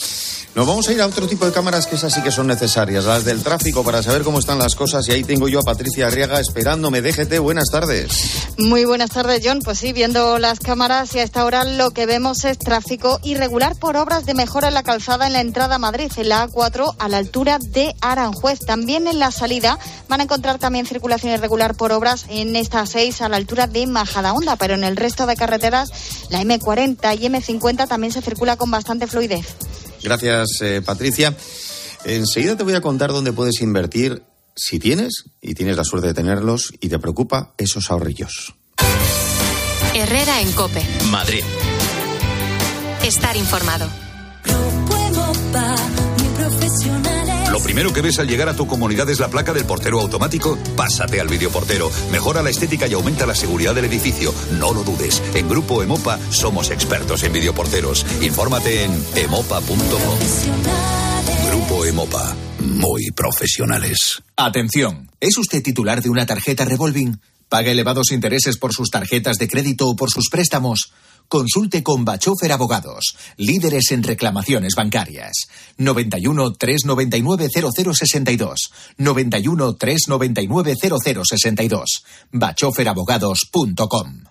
[0.55, 3.05] nos vamos a ir a otro tipo de cámaras que esas sí que son necesarias,
[3.05, 5.07] las del tráfico, para saber cómo están las cosas.
[5.07, 7.01] Y ahí tengo yo a Patricia Arriaga esperándome.
[7.01, 8.11] Déjete, buenas tardes.
[8.57, 9.59] Muy buenas tardes, John.
[9.63, 13.75] Pues sí, viendo las cámaras y a esta hora lo que vemos es tráfico irregular
[13.75, 16.95] por obras de mejora en la calzada en la entrada a Madrid, en la A4,
[16.97, 18.59] a la altura de Aranjuez.
[18.59, 23.21] También en la salida van a encontrar también circulación irregular por obras en esta 6
[23.21, 25.91] a la altura de Majadahonda, pero en el resto de carreteras,
[26.29, 29.55] la M40 y M50 también se circula con bastante fluidez.
[30.03, 31.35] Gracias, eh, Patricia.
[32.05, 34.23] Enseguida te voy a contar dónde puedes invertir
[34.55, 38.55] si tienes, y tienes la suerte de tenerlos, y te preocupa esos ahorrillos.
[39.93, 40.85] Herrera en Cope.
[41.09, 41.43] Madrid.
[43.03, 44.08] Estar informado.
[47.59, 50.57] Lo primero que ves al llegar a tu comunidad es la placa del portero automático.
[50.77, 51.91] Pásate al videoportero.
[52.09, 54.33] Mejora la estética y aumenta la seguridad del edificio.
[54.57, 55.21] No lo dudes.
[55.35, 58.05] En Grupo Emopa somos expertos en videoporteros.
[58.21, 60.19] Infórmate en emopa.com.
[61.49, 62.33] Grupo Emopa.
[62.59, 64.23] Muy profesionales.
[64.37, 67.19] Atención, ¿es usted titular de una tarjeta revolving?
[67.49, 70.93] ¿Paga elevados intereses por sus tarjetas de crédito o por sus préstamos?
[71.29, 75.47] Consulte con Bachofer Abogados, líderes en reclamaciones bancarias.
[75.77, 78.71] 91 399 0062.
[78.97, 82.03] 91 399 0062.
[82.31, 84.23] bachoferabogados.com.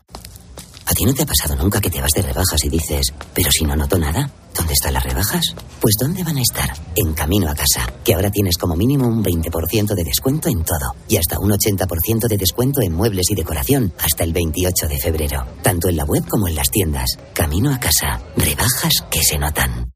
[0.88, 3.50] ¿A ti no te ha pasado nunca que te vas de rebajas y dices, pero
[3.50, 4.30] si no noto nada?
[4.54, 5.54] ¿Dónde están las rebajas?
[5.80, 6.72] Pues ¿dónde van a estar?
[6.96, 10.96] En camino a casa, que ahora tienes como mínimo un 20% de descuento en todo
[11.06, 15.46] y hasta un 80% de descuento en muebles y decoración hasta el 28 de febrero,
[15.62, 17.18] tanto en la web como en las tiendas.
[17.34, 19.92] Camino a casa, rebajas que se notan.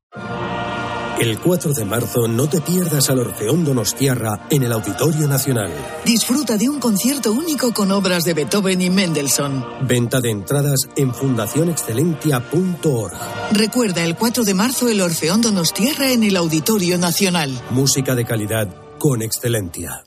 [1.22, 5.70] El 4 de marzo no te pierdas al Orfeón Donostiarra en el Auditorio Nacional.
[6.04, 9.64] Disfruta de un concierto único con obras de Beethoven y Mendelssohn.
[9.86, 13.12] Venta de entradas en fundacionexcelentia.org.
[13.52, 17.56] Recuerda el 4 de marzo el Orfeón Donostiarra en el Auditorio Nacional.
[17.70, 20.04] Música de calidad con Excelentia.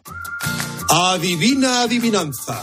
[0.90, 2.62] Adivina adivinanza.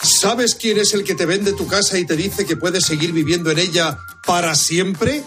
[0.00, 3.12] ¿Sabes quién es el que te vende tu casa y te dice que puedes seguir
[3.12, 5.22] viviendo en ella para siempre?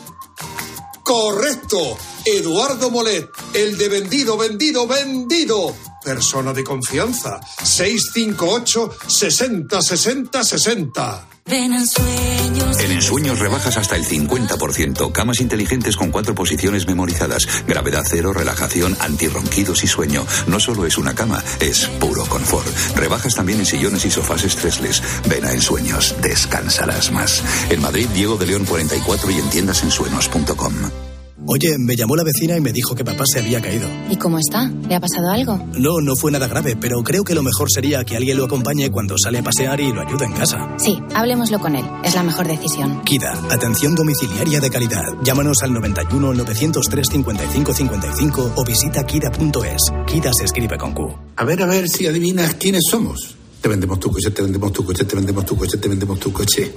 [1.06, 1.78] Correcto.
[2.26, 5.72] Eduardo Molet, el de vendido, vendido, vendido.
[6.06, 7.40] Persona de confianza.
[7.64, 11.28] 658 60 60 60.
[11.48, 12.80] Ven en sueños.
[12.80, 15.12] En Ensueños rebajas hasta el 50%.
[15.12, 17.48] Camas inteligentes con cuatro posiciones memorizadas.
[17.68, 20.26] Gravedad cero, relajación, antirronquidos y sueño.
[20.48, 22.68] No solo es una cama, es puro confort.
[22.96, 25.02] Rebajas también en sillones y sofás estresles.
[25.28, 27.44] Ven a Ensueños, descansarás más.
[27.70, 31.15] En Madrid, Diego de León 44 y en tiendasensueños.com.
[31.48, 33.88] Oye, me llamó la vecina y me dijo que papá se había caído.
[34.10, 34.68] ¿Y cómo está?
[34.90, 35.58] ¿Le ha pasado algo?
[35.78, 38.90] No, no fue nada grave, pero creo que lo mejor sería que alguien lo acompañe
[38.90, 40.76] cuando sale a pasear y lo ayude en casa.
[40.80, 41.86] Sí, hablemoslo con él.
[42.04, 43.04] Es la mejor decisión.
[43.04, 45.04] Kida, atención domiciliaria de calidad.
[45.24, 49.82] Llámanos al 91 903 55 55 o visita kida.es.
[50.08, 51.16] Kida se escribe con Q.
[51.36, 53.36] A ver, a ver si adivinas quiénes somos.
[53.62, 56.34] Te vendemos tu coche, te vendemos tu coche, te vendemos tu coche, te vendemos tu
[56.34, 56.74] coche.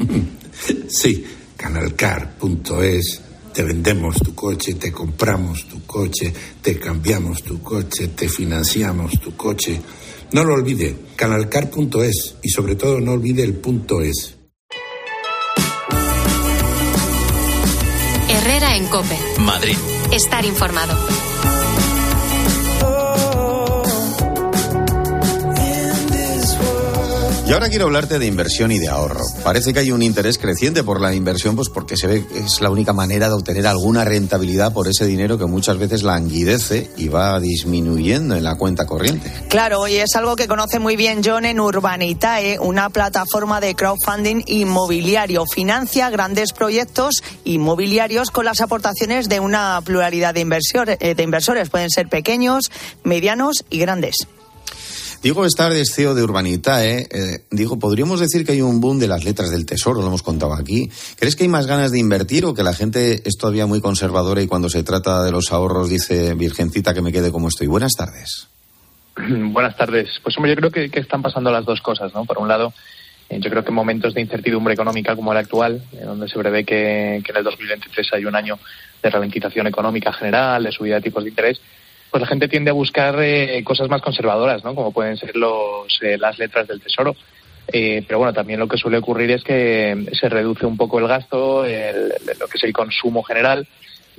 [0.89, 1.25] sí,
[1.57, 3.28] canalcar.es
[3.59, 9.37] te vendemos tu coche, te compramos tu coche, te cambiamos tu coche, te financiamos tu
[9.37, 9.81] coche.
[10.31, 14.37] No lo olvide, canalcar.es y sobre todo no olvide el punto es.
[18.29, 19.19] Herrera en Cope.
[19.41, 19.77] Madrid.
[20.13, 20.95] Estar informado.
[27.49, 29.25] Y ahora quiero hablarte de inversión y de ahorro.
[29.43, 32.61] Parece que hay un interés creciente por la inversión, pues porque se ve que es
[32.61, 37.09] la única manera de obtener alguna rentabilidad por ese dinero que muchas veces languidece y
[37.09, 39.33] va disminuyendo en la cuenta corriente.
[39.49, 44.43] Claro, y es algo que conoce muy bien John en Urbanitae, una plataforma de crowdfunding
[44.45, 45.47] inmobiliario.
[45.47, 51.71] Financia grandes proyectos inmobiliarios con las aportaciones de una pluralidad de, inversores, de inversores.
[51.71, 52.71] Pueden ser pequeños,
[53.05, 54.29] medianos y grandes.
[55.21, 57.09] Diego Estar es CEO de Urbanitae.
[57.11, 60.23] Eh, digo, podríamos decir que hay un boom de las letras del tesoro, lo hemos
[60.23, 60.89] contado aquí.
[61.19, 64.41] ¿Crees que hay más ganas de invertir o que la gente es todavía muy conservadora
[64.43, 67.67] y cuando se trata de los ahorros dice, Virgencita, que me quede como estoy?
[67.67, 68.49] Buenas tardes.
[69.17, 70.09] Buenas tardes.
[70.23, 72.25] Pues hombre, yo creo que, que están pasando las dos cosas, ¿no?
[72.25, 72.73] Por un lado,
[73.29, 76.39] eh, yo creo que en momentos de incertidumbre económica como el actual, eh, donde se
[76.39, 78.57] prevé que, que en el 2023 hay un año
[79.03, 81.61] de ralentización económica general, de subida de tipos de interés,
[82.11, 84.75] pues la gente tiende a buscar eh, cosas más conservadoras, ¿no?
[84.75, 87.15] Como pueden ser los, eh, las letras del tesoro.
[87.71, 91.07] Eh, pero bueno, también lo que suele ocurrir es que se reduce un poco el
[91.07, 92.09] gasto, el-
[92.41, 93.67] lo que es el consumo general.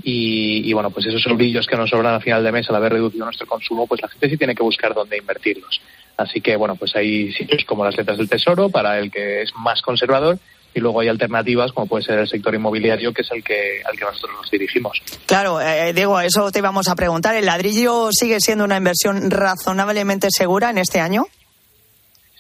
[0.01, 2.93] Y, y, bueno, pues esos brillos que nos sobran a final de mes al haber
[2.93, 5.81] reducido nuestro consumo, pues la gente sí tiene que buscar dónde invertirlos.
[6.15, 9.51] Así que bueno, pues hay sitios como las letras del tesoro para el que es
[9.55, 10.37] más conservador
[10.73, 13.97] y luego hay alternativas como puede ser el sector inmobiliario que es el que al
[13.97, 15.01] que nosotros nos dirigimos.
[15.25, 17.35] Claro, eh, Diego, eso te íbamos a preguntar.
[17.35, 21.25] ¿El ladrillo sigue siendo una inversión razonablemente segura en este año?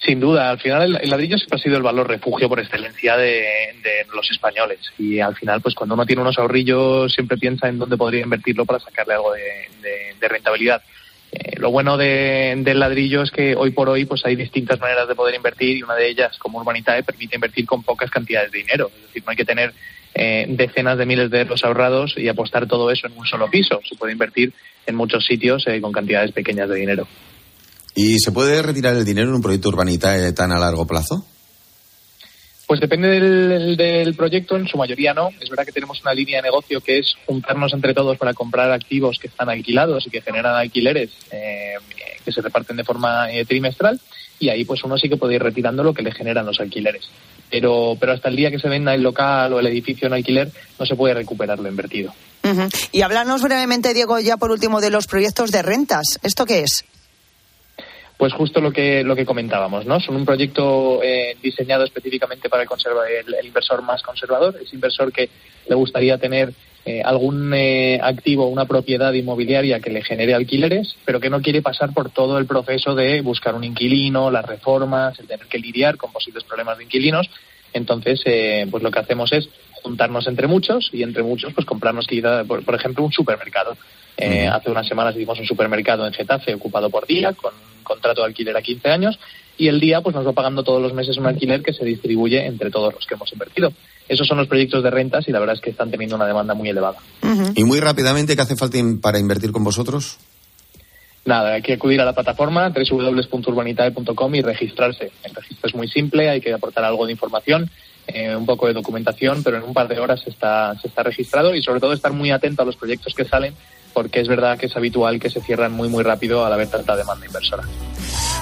[0.05, 3.17] Sin duda, al final el, el ladrillo siempre ha sido el valor refugio por excelencia
[3.17, 3.41] de,
[3.83, 7.79] de los españoles y al final pues cuando uno tiene unos ahorrillos siempre piensa en
[7.79, 9.41] dónde podría invertirlo para sacarle algo de,
[9.81, 10.81] de- de rentabilidad.
[11.31, 15.07] Eh, lo bueno de- del ladrillo es que hoy por hoy pues hay distintas maneras
[15.07, 18.57] de poder invertir y una de ellas como Urbanitae permite invertir con pocas cantidades de
[18.59, 19.73] dinero, es decir, no hay que tener
[20.15, 23.79] eh, decenas de miles de euros ahorrados y apostar todo eso en un solo piso,
[23.87, 24.53] se puede invertir
[24.87, 27.07] en muchos sitios eh, con cantidades pequeñas de dinero.
[27.93, 31.25] ¿Y se puede retirar el dinero en un proyecto Urbanitae tan a largo plazo?
[32.69, 35.31] Pues depende del, del proyecto, en su mayoría no.
[35.41, 38.71] Es verdad que tenemos una línea de negocio que es juntarnos entre todos para comprar
[38.71, 41.73] activos que están alquilados y que generan alquileres eh,
[42.23, 43.99] que se reparten de forma eh, trimestral
[44.37, 47.09] y ahí pues uno sí que puede ir retirando lo que le generan los alquileres.
[47.49, 50.51] Pero, pero hasta el día que se venda el local o el edificio en alquiler
[50.77, 52.13] no se puede recuperar lo invertido.
[52.91, 56.19] Y háblanos brevemente, Diego, ya por último, de los proyectos de rentas.
[56.21, 56.85] ¿Esto qué es?
[58.19, 60.01] Pues justo lo que lo que comentábamos, ¿no?
[60.01, 65.29] Son un proyecto eh, diseñado específicamente para el, el inversor más conservador, ese inversor que
[65.69, 66.53] le gustaría tener
[66.85, 71.61] eh, algún eh, activo, una propiedad inmobiliaria que le genere alquileres, pero que no quiere
[71.61, 75.95] pasar por todo el proceso de buscar un inquilino, las reformas, el tener que lidiar
[75.95, 77.29] con posibles problemas de inquilinos.
[77.71, 79.47] Entonces, eh, pues lo que hacemos es
[79.81, 83.77] juntarnos entre muchos y entre muchos, pues comprarnos quizá, por, por ejemplo, un supermercado.
[84.21, 88.21] Eh, Hace unas semanas hicimos un supermercado en Getafe ocupado por día, con un contrato
[88.21, 89.17] de alquiler a 15 años,
[89.57, 92.45] y el día pues nos va pagando todos los meses un alquiler que se distribuye
[92.45, 93.71] entre todos los que hemos invertido.
[94.07, 96.53] Esos son los proyectos de rentas y la verdad es que están teniendo una demanda
[96.53, 96.97] muy elevada.
[97.55, 100.17] Y muy rápidamente, ¿qué hace falta in- para invertir con vosotros?
[101.25, 105.11] Nada, hay que acudir a la plataforma www.urbanitae.com y registrarse.
[105.23, 107.69] El registro es muy simple, hay que aportar algo de información,
[108.07, 111.03] eh, un poco de documentación, pero en un par de horas se está, se está
[111.03, 113.53] registrado y sobre todo estar muy atento a los proyectos que salen
[113.93, 116.95] porque es verdad que es habitual que se cierran muy muy rápido al haber tanta
[116.95, 117.63] demanda inversora.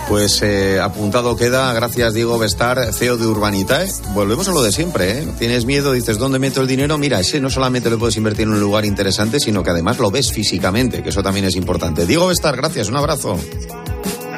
[0.08, 3.88] Pues eh, apuntado queda, gracias Diego Bestar, CEO de Urbanitae.
[4.14, 5.28] Volvemos a lo de siempre, ¿eh?
[5.38, 6.98] Tienes miedo, dices, ¿dónde meto el dinero?
[6.98, 10.10] Mira, ese no solamente lo puedes invertir en un lugar interesante, sino que además lo
[10.10, 12.06] ves físicamente, que eso también es importante.
[12.06, 13.38] Diego Bestar, gracias, un abrazo.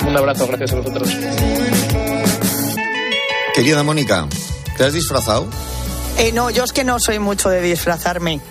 [0.07, 1.15] Un abrazo, gracias a vosotros.
[3.53, 4.27] Querida Mónica,
[4.75, 5.47] ¿te has disfrazado?
[6.17, 8.41] Eh, no, yo es que no soy mucho de disfrazarme.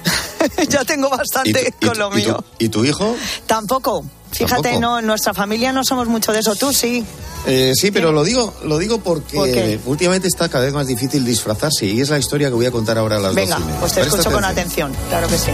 [0.68, 2.44] ya tengo bastante ¿Y con lo mío.
[2.58, 3.16] ¿Y tu, hijo?
[3.46, 4.04] Tampoco.
[4.30, 7.04] Fíjate, no, en nuestra familia no somos mucho de eso, tú sí.
[7.46, 11.86] Eh, sí, pero lo digo, lo digo porque últimamente está cada vez más difícil disfrazarse
[11.86, 14.02] y es la historia que voy a contar ahora a las Venga, Venga, pues te
[14.02, 15.50] escucho con atención, claro que sí.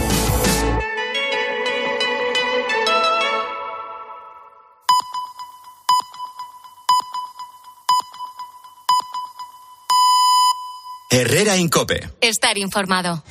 [11.09, 12.09] Herrera Incope.
[12.19, 13.23] Estar informado.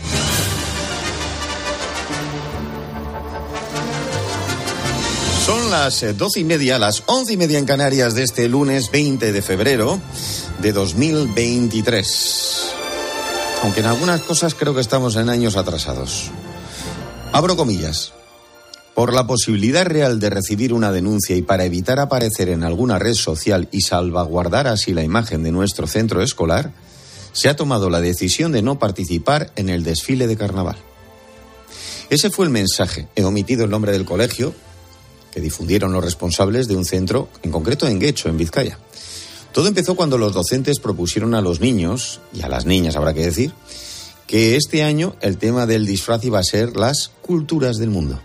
[5.44, 8.90] Son las eh, doce y media, las once y media en Canarias de este lunes
[8.90, 10.00] 20 de febrero
[10.62, 12.72] de 2023.
[13.62, 16.30] Aunque en algunas cosas creo que estamos en años atrasados.
[17.30, 18.14] Abro comillas.
[18.94, 23.12] Por la posibilidad real de recibir una denuncia y para evitar aparecer en alguna red
[23.12, 26.72] social y salvaguardar así la imagen de nuestro centro escolar,
[27.34, 30.76] se ha tomado la decisión de no participar en el desfile de carnaval.
[32.08, 33.08] Ese fue el mensaje.
[33.14, 34.54] He omitido el nombre del colegio
[35.34, 38.78] que difundieron los responsables de un centro, en concreto en Guecho, en Vizcaya.
[39.52, 43.24] Todo empezó cuando los docentes propusieron a los niños, y a las niñas habrá que
[43.26, 43.52] decir,
[44.28, 48.20] que este año el tema del disfraz iba a ser las culturas del mundo.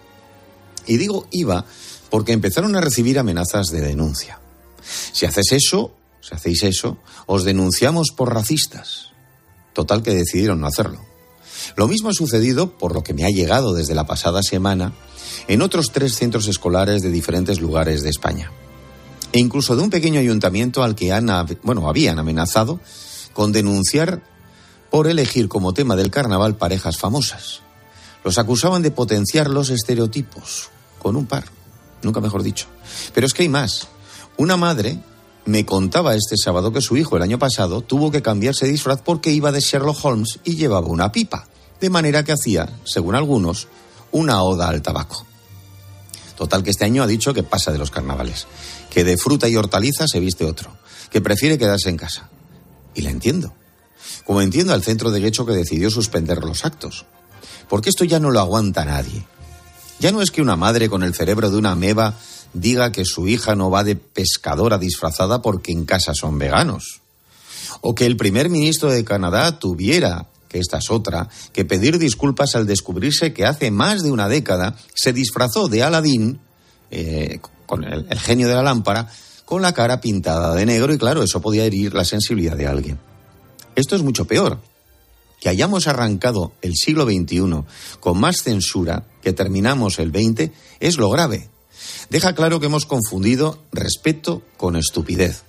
[0.86, 1.65] Y digo iba
[2.12, 4.39] porque empezaron a recibir amenazas de denuncia.
[5.12, 5.91] Si haces eso,
[6.22, 9.10] si hacéis eso, os denunciamos por racistas.
[9.74, 11.04] Total que decidieron no hacerlo.
[11.76, 14.93] Lo mismo ha sucedido, por lo que me ha llegado desde la pasada semana,
[15.47, 18.52] en otros tres centros escolares de diferentes lugares de España.
[19.32, 21.30] E incluso de un pequeño ayuntamiento al que han,
[21.63, 22.80] bueno, habían amenazado
[23.34, 24.21] con denunciar
[24.89, 27.62] por elegir como tema del carnaval parejas famosas.
[28.23, 31.45] Los acusaban de potenciar los estereotipos, con un par,
[32.02, 32.67] nunca mejor dicho.
[33.13, 33.88] Pero es que hay más.
[34.38, 34.99] Una madre
[35.45, 39.02] me contaba este sábado que su hijo el año pasado tuvo que cambiarse de disfraz
[39.02, 41.47] porque iba de Sherlock Holmes y llevaba una pipa,
[41.80, 43.67] de manera que hacía, según algunos,
[44.12, 45.25] una oda al tabaco.
[46.39, 48.47] Total que este año ha dicho que pasa de los carnavales,
[48.89, 50.71] que de fruta y hortaliza se viste otro,
[51.12, 52.30] que prefiere quedarse en casa.
[52.95, 53.54] Y la entiendo.
[54.23, 57.06] Como entiendo al centro de Guecho que decidió suspender los actos.
[57.67, 59.25] Porque esto ya no lo aguanta nadie.
[59.99, 62.17] Ya no es que una madre con el cerebro de una ameba
[62.54, 67.02] diga que su hija no va de pescadora disfrazada porque en casa son veganos.
[67.82, 72.55] O que el primer ministro de Canadá tuviera, que esta es otra, que pedir disculpas
[72.55, 76.39] al descubrirse que hace más de una década se disfrazó de Aladín,
[76.91, 79.09] eh, con el, el genio de la lámpara,
[79.45, 82.99] con la cara pintada de negro y claro, eso podía herir la sensibilidad de alguien.
[83.75, 84.59] Esto es mucho peor,
[85.39, 87.63] que hayamos arrancado el siglo XXI
[87.99, 91.49] con más censura que terminamos el XX es lo grave.
[92.09, 95.43] Deja claro que hemos confundido respeto con estupidez.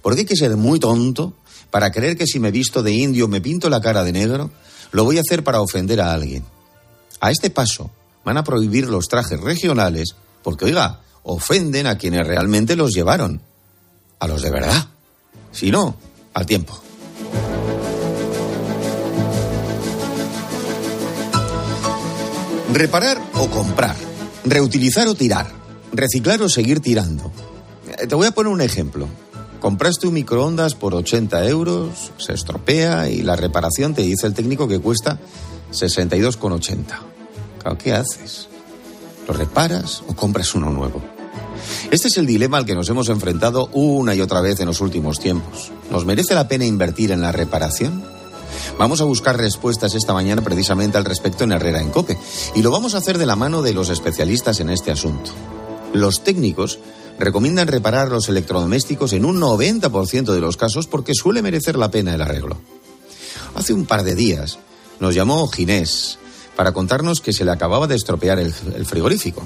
[0.00, 1.34] Porque hay que ser muy tonto
[1.72, 4.50] para creer que si me visto de indio me pinto la cara de negro,
[4.92, 6.44] lo voy a hacer para ofender a alguien.
[7.18, 7.90] A este paso
[8.24, 13.40] van a prohibir los trajes regionales porque, oiga, ofenden a quienes realmente los llevaron.
[14.18, 14.86] A los de verdad.
[15.50, 15.96] Si no,
[16.34, 16.78] al tiempo.
[22.74, 23.96] Reparar o comprar,
[24.44, 25.50] reutilizar o tirar,
[25.92, 27.32] reciclar o seguir tirando.
[27.98, 29.08] Eh, Te voy a poner un ejemplo.
[29.62, 34.66] Compraste un microondas por 80 euros, se estropea y la reparación te dice el técnico
[34.66, 35.20] que cuesta
[35.70, 36.84] 62,80.
[37.60, 38.48] Claro, ¿qué haces?
[39.28, 41.00] ¿Lo reparas o compras uno nuevo?
[41.92, 44.80] Este es el dilema al que nos hemos enfrentado una y otra vez en los
[44.80, 45.70] últimos tiempos.
[45.92, 48.02] ¿Nos merece la pena invertir en la reparación?
[48.80, 52.18] Vamos a buscar respuestas esta mañana precisamente al respecto en Herrera en Cope.
[52.56, 55.30] Y lo vamos a hacer de la mano de los especialistas en este asunto.
[55.92, 56.80] Los técnicos
[57.18, 62.14] recomiendan reparar los electrodomésticos en un 90% de los casos porque suele merecer la pena
[62.14, 62.58] el arreglo.
[63.54, 64.58] Hace un par de días
[65.00, 66.18] nos llamó Ginés
[66.56, 69.42] para contarnos que se le acababa de estropear el, el frigorífico.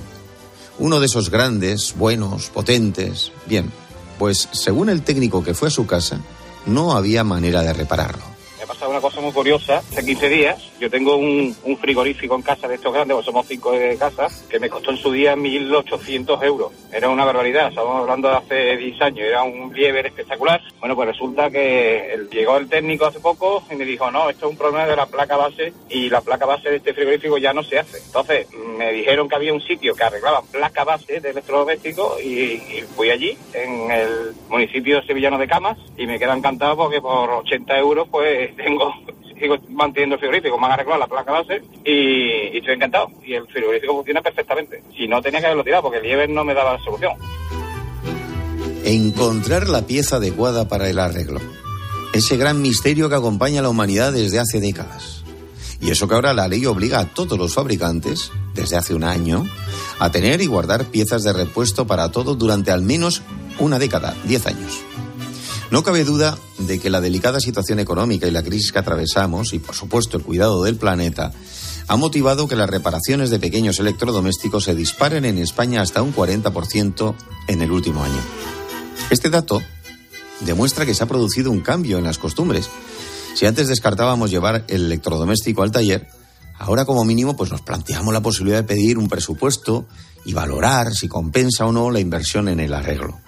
[0.78, 3.32] Uno de esos grandes, buenos, potentes.
[3.46, 3.70] Bien,
[4.18, 6.20] pues según el técnico que fue a su casa,
[6.66, 8.35] no había manera de repararlo.
[8.84, 9.78] Una cosa muy curiosa.
[9.78, 13.96] Hace 15 días yo tengo un, frigorífico en casa de estos grandes, somos cinco de
[13.96, 16.72] casa, que me costó en su día 1.800 euros.
[16.92, 20.60] Era una barbaridad, estamos hablando de hace 10 años, era un Lieber espectacular.
[20.78, 24.52] Bueno, pues resulta que llegó el técnico hace poco y me dijo, no, esto es
[24.52, 27.62] un problema de la placa base y la placa base de este frigorífico ya no
[27.62, 27.98] se hace.
[27.98, 32.84] Entonces me dijeron que había un sitio que arreglaba placa base de electrodomésticos y, y
[32.94, 37.78] fui allí, en el municipio sevillano de Camas, y me queda encantado porque por 80
[37.78, 38.92] euros pues tengo
[39.38, 43.08] sigo manteniendo el frigorífico, me han arreglado la placa base y, estoy encantado.
[43.24, 44.82] Y el frigorífico funciona perfectamente.
[44.96, 47.12] Si no, tenía que haberlo tirado porque el Lieber no me daba la solución.
[48.84, 51.40] Encontrar la pieza adecuada para el arreglo.
[52.12, 55.24] Ese gran misterio que acompaña a la humanidad desde hace décadas.
[55.80, 59.44] Y eso que ahora la ley obliga a todos los fabricantes, desde hace un año,
[59.98, 63.22] a tener y guardar piezas de repuesto para todo durante al menos
[63.58, 64.82] una década, 10 años.
[65.70, 69.58] No cabe duda de que la delicada situación económica y la crisis que atravesamos, y
[69.58, 71.32] por supuesto el cuidado del planeta,
[71.88, 77.14] ha motivado que las reparaciones de pequeños electrodomésticos se disparen en España hasta un 40%
[77.48, 78.20] en el último año.
[79.10, 79.60] Este dato
[80.40, 82.68] demuestra que se ha producido un cambio en las costumbres.
[83.34, 86.08] Si antes descartábamos llevar el electrodoméstico al taller,
[86.58, 89.86] ahora como mínimo pues nos planteamos la posibilidad de pedir un presupuesto
[90.24, 93.20] y valorar si compensa o no la inversión en el arreglo.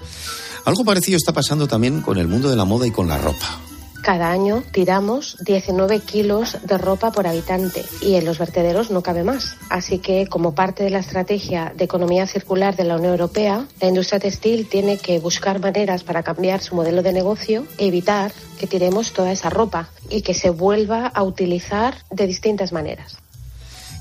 [0.69, 3.59] Algo parecido está pasando también con el mundo de la moda y con la ropa.
[4.03, 9.25] Cada año tiramos 19 kilos de ropa por habitante y en los vertederos no cabe
[9.25, 9.57] más.
[9.71, 13.89] Así que, como parte de la estrategia de economía circular de la Unión Europea, la
[13.89, 18.67] industria textil tiene que buscar maneras para cambiar su modelo de negocio e evitar que
[18.67, 23.17] tiremos toda esa ropa y que se vuelva a utilizar de distintas maneras.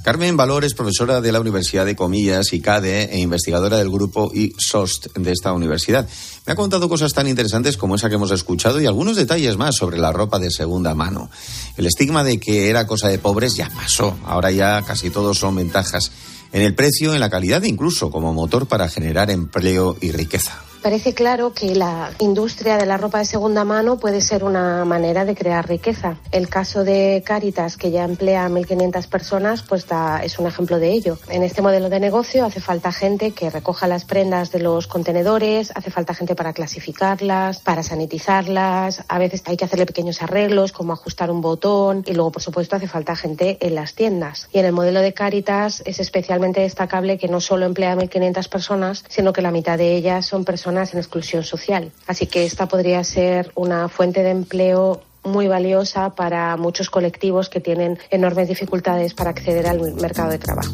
[0.04, 4.32] Carmen Valor es profesora de la Universidad de Comillas y CADE e investigadora del grupo
[4.34, 6.08] ISOST de esta universidad.
[6.46, 9.76] Me ha contado cosas tan interesantes como esa que hemos escuchado y algunos detalles más
[9.76, 11.30] sobre la ropa de segunda mano.
[11.76, 14.18] El estigma de que era cosa de pobres ya pasó.
[14.26, 16.12] Ahora ya casi todos son ventajas
[16.54, 20.67] en el precio, en la calidad e incluso como motor para generar empleo y riqueza.
[20.82, 25.26] Parece claro que la industria de la ropa de segunda mano puede ser una manera
[25.26, 26.18] de crear riqueza.
[26.32, 29.86] El caso de Caritas, que ya emplea a 1.500 personas, pues
[30.24, 31.18] es un ejemplo de ello.
[31.30, 35.72] En este modelo de negocio hace falta gente que recoja las prendas de los contenedores,
[35.76, 40.94] hace falta gente para clasificarlas, para sanitizarlas, a veces hay que hacerle pequeños arreglos como
[40.94, 44.48] ajustar un botón y luego, por supuesto, hace falta gente en las tiendas.
[44.54, 48.48] Y en el modelo de Caritas es especialmente destacable que no solo emplea a 1.500
[48.48, 51.92] personas, sino que la mitad de ellas son personas en exclusión social.
[52.08, 57.60] Así que esta podría ser una fuente de empleo muy valiosa para muchos colectivos que
[57.60, 60.74] tienen enormes dificultades para acceder al mercado de trabajo.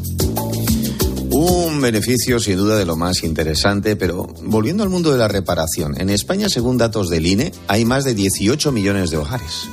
[1.30, 6.00] Un beneficio sin duda de lo más interesante, pero volviendo al mundo de la reparación,
[6.00, 9.68] en España, según datos del INE, hay más de 18 millones de hogares.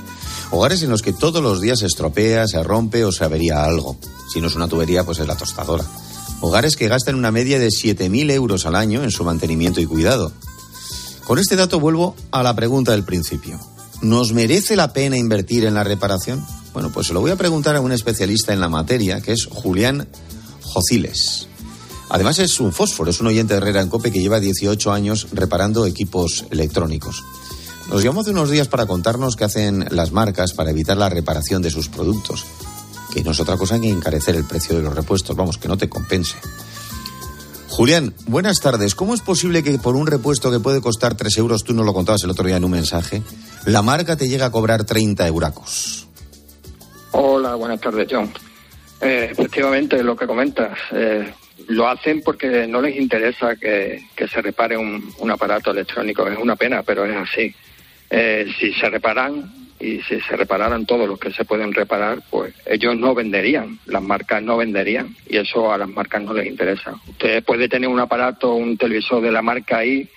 [0.50, 3.96] Hogares en los que todos los días se estropea, se rompe o se avería algo.
[4.34, 5.86] Si no es una tubería, pues es la tostadora.
[6.42, 10.32] Hogares que gastan una media de 7.000 euros al año en su mantenimiento y cuidado.
[11.24, 13.60] Con este dato vuelvo a la pregunta del principio.
[14.02, 16.44] ¿Nos merece la pena invertir en la reparación?
[16.74, 19.46] Bueno, pues se lo voy a preguntar a un especialista en la materia, que es
[19.46, 20.08] Julián
[20.64, 21.48] Jociles.
[22.10, 25.28] Además es un fósforo, es un oyente de Herrera en Cope que lleva 18 años
[25.34, 27.24] reparando equipos electrónicos.
[27.92, 31.62] Nos llamó hace unos días para contarnos qué hacen las marcas para evitar la reparación
[31.62, 32.46] de sus productos
[33.14, 35.78] que no es otra cosa que encarecer el precio de los repuestos, vamos, que no
[35.78, 36.38] te compense.
[37.68, 38.96] Julián, buenas tardes.
[38.96, 41.94] ¿Cómo es posible que por un repuesto que puede costar 3 euros, tú no lo
[41.94, 43.22] contabas el otro día en un mensaje,
[43.66, 46.08] la marca te llega a cobrar 30 euracos?
[47.12, 48.32] Hola, buenas tardes, John.
[49.00, 51.34] Eh, efectivamente, lo que comentas, eh,
[51.68, 56.28] lo hacen porque no les interesa que, se repare un, aparato electrónico.
[56.28, 57.54] Es una pena, pero es así.
[58.10, 62.54] Eh, si se reparan, y si se repararan todos los que se pueden reparar, pues
[62.66, 66.96] ellos no venderían, las marcas no venderían y eso a las marcas no les interesa.
[67.08, 70.08] Usted puede tener un aparato, un televisor de la marca I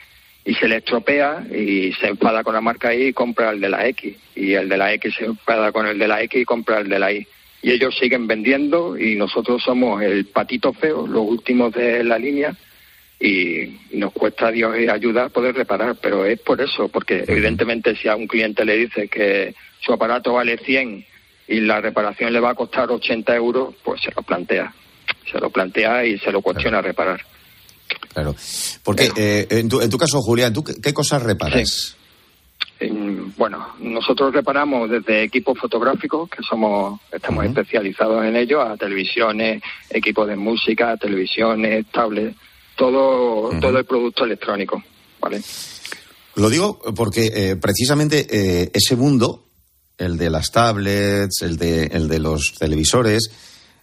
[0.45, 3.71] y se le estropea y se enfada con la marca I y compra el de
[3.71, 6.45] la X y el de la X se enfada con el de la X y
[6.45, 7.27] compra el de la Y.
[7.63, 12.55] Y ellos siguen vendiendo y nosotros somos el patito feo, los últimos de la línea
[13.21, 18.09] y nos cuesta Dios ayuda a poder reparar, pero es por eso, porque evidentemente si
[18.09, 21.05] a un cliente le dice que su aparato vale 100
[21.49, 24.75] y la reparación le va a costar 80 euros, pues se lo plantea,
[25.31, 27.25] se lo plantea y se lo cuestiona reparar.
[28.13, 28.35] Claro,
[28.83, 31.97] porque eh, en, tu, en, tu, caso, Julián, ¿tú qué, cosas reparas?
[33.37, 40.29] Bueno, nosotros reparamos desde equipos fotográficos, que somos estamos especializados en ello, a televisiones, equipos
[40.29, 42.37] de música, televisiones, tablets
[42.77, 44.83] todo, todo el producto electrónico,
[45.21, 45.43] ¿vale?
[46.37, 49.45] Lo digo porque eh, precisamente eh, ese mundo,
[49.99, 53.31] el de las tablets, el de, el de los televisores,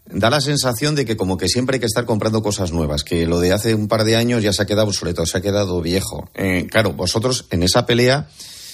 [0.06, 3.26] da la sensación de que como que siempre hay que estar comprando cosas nuevas, que
[3.26, 5.82] lo de hace un par de años ya se ha quedado obsoleto, se ha quedado
[5.82, 6.30] viejo.
[6.34, 8.28] Eh, claro, vosotros en esa pelea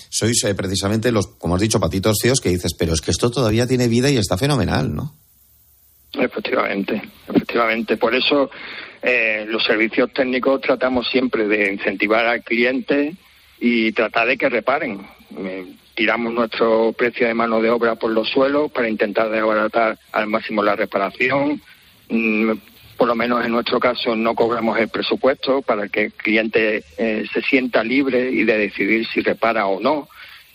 [0.09, 3.67] sois precisamente los, como has dicho, patitos feos que dices, pero es que esto todavía
[3.67, 5.13] tiene vida y está fenomenal, ¿no?
[6.13, 7.97] Efectivamente, efectivamente.
[7.97, 8.49] Por eso
[9.01, 13.15] eh, los servicios técnicos tratamos siempre de incentivar al cliente
[13.59, 15.05] y tratar de que reparen.
[15.95, 20.63] Tiramos nuestro precio de mano de obra por los suelos para intentar desbaratar al máximo
[20.63, 21.61] la reparación.
[22.09, 22.51] Mm,
[22.97, 27.25] por lo menos en nuestro caso no cobramos el presupuesto para que el cliente eh,
[27.31, 30.07] se sienta libre y de decidir si repara o no.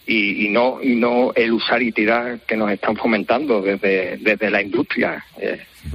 [0.05, 4.61] Y, no y no el usar y tirar que nos están fomentando desde, desde la
[4.61, 5.25] industria.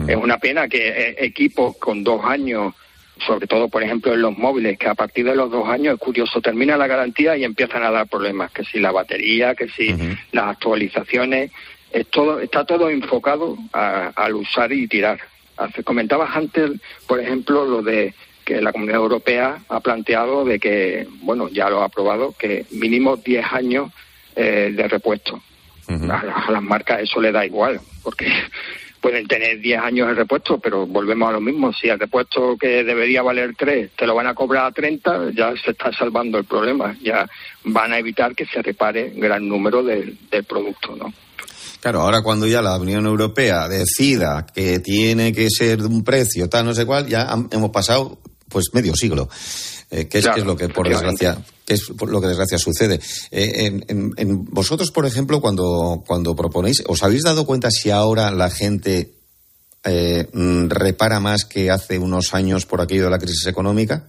[0.07, 2.73] Es una pena que eh, equipos con dos años,
[3.25, 5.99] sobre todo, por ejemplo, en los móviles, que a partir de los dos años, es
[5.99, 9.95] curioso, termina la garantía y empiezan a dar problemas, que si la batería, que si
[10.31, 11.51] las actualizaciones,
[11.91, 15.19] es todo, está todo enfocado al usar y tirar.
[15.83, 16.71] Comentabas antes,
[17.07, 18.13] por ejemplo, lo de
[18.47, 23.17] que la Comunidad Europea ha planteado de que, bueno, ya lo ha aprobado, que mínimo
[23.17, 23.91] 10 años
[24.37, 25.41] eh, de repuesto.
[25.89, 28.25] a, las marcas eso le da igual, porque
[29.01, 31.73] pueden tener 10 años de repuesto, pero volvemos a lo mismo.
[31.73, 35.53] Si el repuesto que debería valer 3 te lo van a cobrar a 30, ya
[35.57, 36.95] se está salvando el problema.
[37.01, 37.27] Ya
[37.65, 40.17] van a evitar que se repare gran número del
[40.47, 41.11] producto, ¿no?
[41.81, 46.47] Claro, ahora cuando ya la Unión Europea decida que tiene que ser de un precio
[46.47, 48.19] tal, no sé cuál, ya hemos pasado
[48.49, 49.29] pues medio siglo.
[49.89, 51.37] Eh, que, es, es, lo que por desgracia
[51.67, 52.99] que es lo que desgracia sucede.
[53.29, 58.49] Eh, en, vosotros, por ejemplo, cuando, cuando proponéis, ¿os habéis dado cuenta si ahora la
[58.49, 59.11] gente
[59.83, 64.07] eh, mm, repara más que hace unos años por aquello de la crisis económica?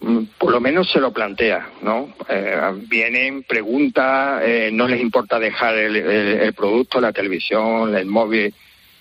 [0.00, 2.12] Mm, por lo menos se lo plantea, ¿no?
[2.28, 8.52] Eh, vienen, preguntan, eh, no les importa dejar el, producto, la televisión, el móvil,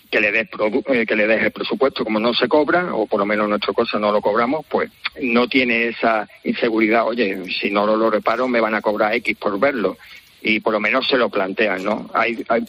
[0.09, 0.47] que le des
[0.87, 3.73] eh, que le des el presupuesto como no se cobra o por lo menos nuestra
[3.73, 4.91] cosa no lo cobramos pues
[5.21, 9.59] no tiene esa inseguridad oye si no lo, reparo me van a cobrar x por
[9.59, 9.97] verlo
[10.41, 12.63] y por lo menos se lo plantean no hay, hay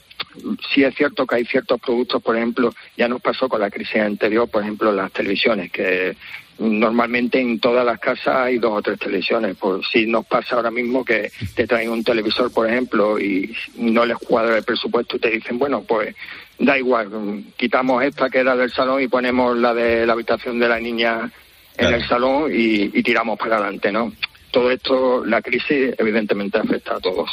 [0.72, 3.96] sí es cierto que hay ciertos productos por ejemplo ya nos pasó con la crisis
[3.96, 6.16] anterior por ejemplo las televisiones que
[6.60, 9.56] normalmente en todas las casas hay dos o tres televisiones.
[9.58, 14.04] Pues si nos pasa ahora mismo que te traen un televisor, por ejemplo, y no
[14.04, 16.14] les cuadra el presupuesto y te dicen, bueno, pues
[16.58, 20.68] da igual, quitamos esta que era del salón y ponemos la de la habitación de
[20.68, 21.30] la niña
[21.78, 24.12] en el salón y, y tiramos para adelante, ¿no?
[24.50, 27.30] Todo esto, la crisis evidentemente afecta a todos.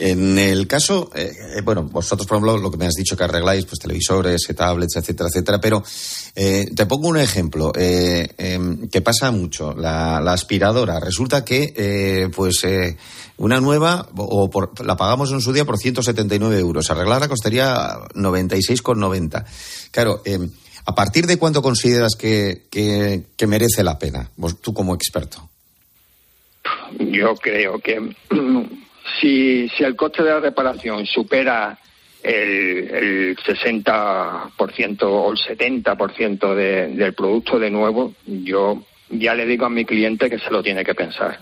[0.00, 3.24] En el caso, eh, eh, bueno, vosotros, por ejemplo, lo que me has dicho que
[3.24, 5.82] arregláis, pues televisores, tablets, etcétera, etcétera, pero
[6.36, 9.74] eh, te pongo un ejemplo em, que pasa mucho.
[9.74, 12.62] La, aspiradora, resulta que, pues,
[13.38, 14.50] una nueva, o
[14.84, 16.90] la pagamos en su día por 179 euros.
[16.90, 19.44] Arreglarla costaría 96,90.
[19.90, 20.48] Claro, em,
[20.84, 25.48] ¿a partir de cuánto consideras que, que merece la pena, vos, tú como experto?
[26.98, 28.14] Yo creo que
[29.20, 31.78] si, si el coste de la reparación supera
[32.22, 39.66] el, el 60% o el 70% de, del producto de nuevo, yo ya le digo
[39.66, 41.38] a mi cliente que se lo tiene que pensar.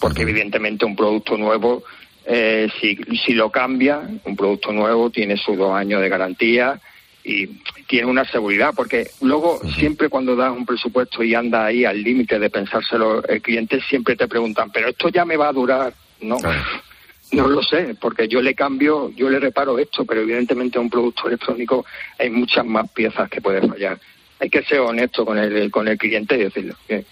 [0.00, 1.84] Porque evidentemente un producto nuevo,
[2.24, 6.80] eh, si, si lo cambia, un producto nuevo tiene sus dos años de garantía
[7.24, 7.46] y
[7.86, 12.38] tiene una seguridad, porque luego siempre cuando das un presupuesto y anda ahí al límite
[12.38, 16.36] de pensárselo el cliente, siempre te preguntan, pero esto ya me va a durar, ¿no?
[17.32, 20.90] No lo sé, porque yo le cambio, yo le reparo esto, pero evidentemente a un
[20.90, 21.84] producto electrónico
[22.18, 23.98] hay muchas más piezas que puede fallar.
[24.38, 27.04] Hay que ser honesto con el, con el cliente y decirle que eh,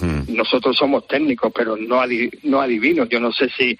[0.00, 0.34] hmm.
[0.34, 2.02] nosotros somos técnicos, pero no,
[2.44, 3.08] no adivinos.
[3.08, 3.78] Yo no sé si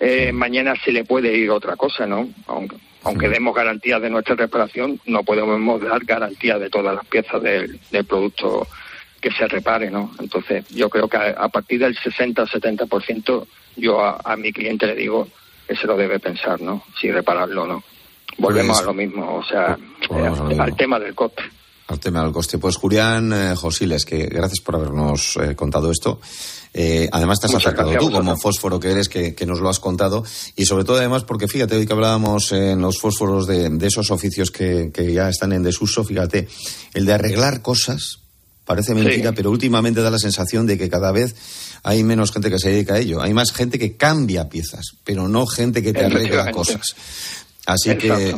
[0.00, 2.28] eh, mañana se le puede ir otra cosa, ¿no?
[2.46, 3.32] Aunque, aunque hmm.
[3.32, 8.04] demos garantías de nuestra reparación, no podemos dar garantía de todas las piezas del, del
[8.04, 8.66] producto
[9.20, 10.12] que se repare, ¿no?
[10.20, 13.46] Entonces, yo creo que a, partir del 60-70%,
[13.78, 15.28] yo a, mi cliente le digo
[15.66, 16.82] que se lo debe pensar, ¿no?
[17.00, 17.84] Si repararlo o no.
[18.38, 19.78] Volvemos pues, a lo mismo, o sea,
[20.10, 21.42] eh, al tema del coste.
[21.88, 22.58] Al tema del coste.
[22.58, 26.20] Pues Julián eh, Josiles, que gracias por habernos eh, contado esto.
[26.74, 30.22] Eh, además, te has acercado tú como fósforo que eres, que, nos lo has contado.
[30.54, 34.10] Y sobre todo, además, porque fíjate, hoy que hablábamos en los fósforos de, de esos
[34.10, 36.46] oficios que, que, ya están en desuso, fíjate,
[36.92, 38.20] el de arreglar cosas,
[38.68, 41.34] Parece mentira, pero últimamente da la sensación de que cada vez
[41.84, 43.22] hay menos gente que se dedica a ello.
[43.22, 46.94] Hay más gente que cambia piezas, pero no gente que te arregla cosas.
[47.64, 48.36] Así que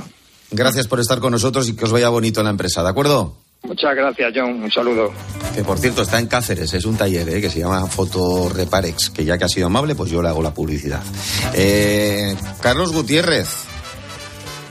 [0.52, 3.38] gracias por estar con nosotros y que os vaya bonito en la empresa, ¿de acuerdo?
[3.64, 4.62] Muchas gracias, John.
[4.62, 5.12] Un saludo.
[5.52, 7.40] Que por cierto está en Cáceres, es un taller ¿eh?
[7.40, 10.44] que se llama Foto Reparex, que ya que ha sido amable, pues yo le hago
[10.44, 11.02] la publicidad.
[11.54, 13.48] Eh, Carlos Gutiérrez.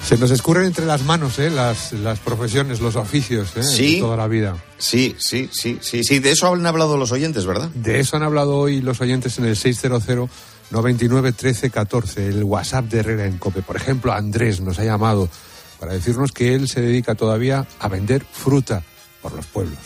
[0.03, 1.49] Se nos escurren entre las manos ¿eh?
[1.49, 3.61] las, las profesiones, los oficios ¿eh?
[3.61, 4.57] de toda la vida.
[4.77, 6.19] Sí, sí, sí, sí, sí.
[6.19, 7.69] De eso han hablado los oyentes, ¿verdad?
[7.69, 10.29] De eso han hablado hoy los oyentes en el 600
[10.71, 13.61] 99 13 14, el WhatsApp de Herrera en Cope.
[13.61, 15.29] Por ejemplo, Andrés nos ha llamado
[15.79, 18.83] para decirnos que él se dedica todavía a vender fruta
[19.21, 19.77] por los pueblos.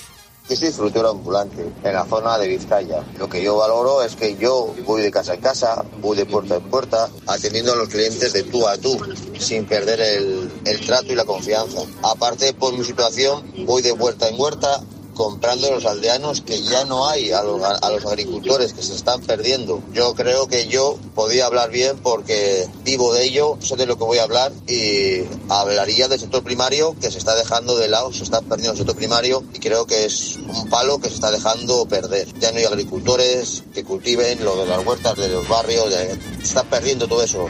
[0.50, 3.02] Yo soy frutero ambulante en la zona de Vizcaya.
[3.18, 6.56] Lo que yo valoro es que yo voy de casa en casa, voy de puerta
[6.56, 9.00] en puerta, atendiendo a los clientes de tú a tú,
[9.40, 11.80] sin perder el, el trato y la confianza.
[12.04, 14.82] Aparte, por mi situación, voy de puerta en puerta,
[15.14, 19.22] comprando los aldeanos que ya no hay, a los, a los, agricultores que se están
[19.22, 19.82] perdiendo.
[19.94, 24.04] Yo creo que yo podía hablar bien porque vivo de ello, sé de lo que
[24.04, 28.24] voy a hablar y hablaría del sector primario que se está dejando de lado, se
[28.24, 31.86] está perdiendo el sector primario y creo que es un palo que se está dejando
[31.88, 32.28] perder.
[32.40, 36.64] Ya no hay agricultores que cultiven lo de las huertas de los barrios, se está
[36.64, 37.48] perdiendo todo eso.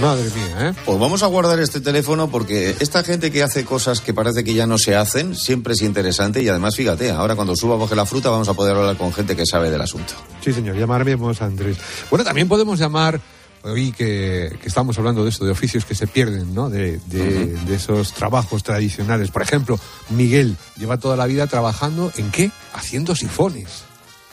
[0.00, 0.74] Madre mía, ¿eh?
[0.84, 4.52] Pues vamos a guardar este teléfono porque esta gente que hace cosas que parece que
[4.52, 8.04] ya no se hacen siempre es interesante y además, fíjate, ahora cuando suba baje la
[8.04, 10.12] fruta vamos a poder hablar con gente que sabe del asunto.
[10.44, 11.78] Sí, señor, llamaremos a Andrés.
[12.10, 13.20] Bueno, también podemos llamar
[13.62, 16.68] hoy que, que estamos hablando de esto, de oficios que se pierden, ¿no?
[16.68, 19.30] De, de, de esos trabajos tradicionales.
[19.30, 19.80] Por ejemplo,
[20.10, 22.50] Miguel lleva toda la vida trabajando en qué?
[22.74, 23.85] Haciendo sifones.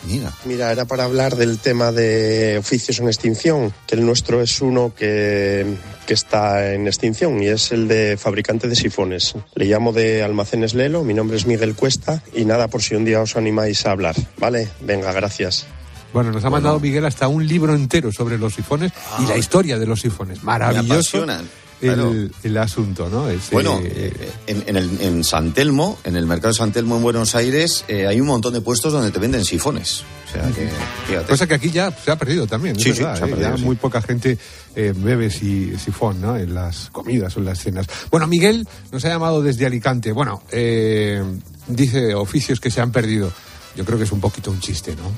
[0.05, 0.33] Mira.
[0.45, 4.93] Mira, era para hablar del tema de oficios en extinción, que el nuestro es uno
[4.95, 5.75] que,
[6.05, 9.35] que está en extinción y es el de fabricante de sifones.
[9.55, 13.05] Le llamo de Almacenes Lelo, mi nombre es Miguel Cuesta y nada por si un
[13.05, 14.67] día os animáis a hablar, ¿vale?
[14.81, 15.65] Venga, gracias.
[16.13, 19.79] Bueno, nos ha mandado Miguel hasta un libro entero sobre los sifones y la historia
[19.79, 20.43] de los sifones.
[20.43, 21.17] Maravilloso.
[21.17, 21.49] apasionan,
[21.87, 22.13] claro.
[22.43, 23.29] el asunto, ¿no?
[23.29, 26.97] Ese- Bueno, eh, en, en, el, en San Telmo, en el mercado de San Telmo
[26.97, 30.03] en Buenos Aires, eh, hay un montón de puestos donde te venden sifones.
[30.27, 30.67] O sea que,
[31.07, 31.27] fíjate.
[31.27, 33.29] Cosa que aquí ya se ha perdido también, es Sí, sí, verdad, se ha ¿eh?
[33.29, 33.63] perdido, ya sí.
[33.63, 34.37] muy poca gente
[34.75, 36.35] eh, bebe si- sifón, ¿no?
[36.37, 37.85] En las comidas o en las cenas.
[38.09, 40.11] Bueno, Miguel nos ha llamado desde Alicante.
[40.11, 41.23] Bueno, eh,
[41.67, 43.31] dice oficios que se han perdido.
[43.75, 45.11] Yo creo que es un poquito un chiste, ¿no?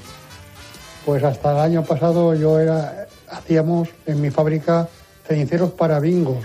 [1.05, 4.89] Pues hasta el año pasado yo era, hacíamos en mi fábrica
[5.27, 6.43] ceniceros para bingos,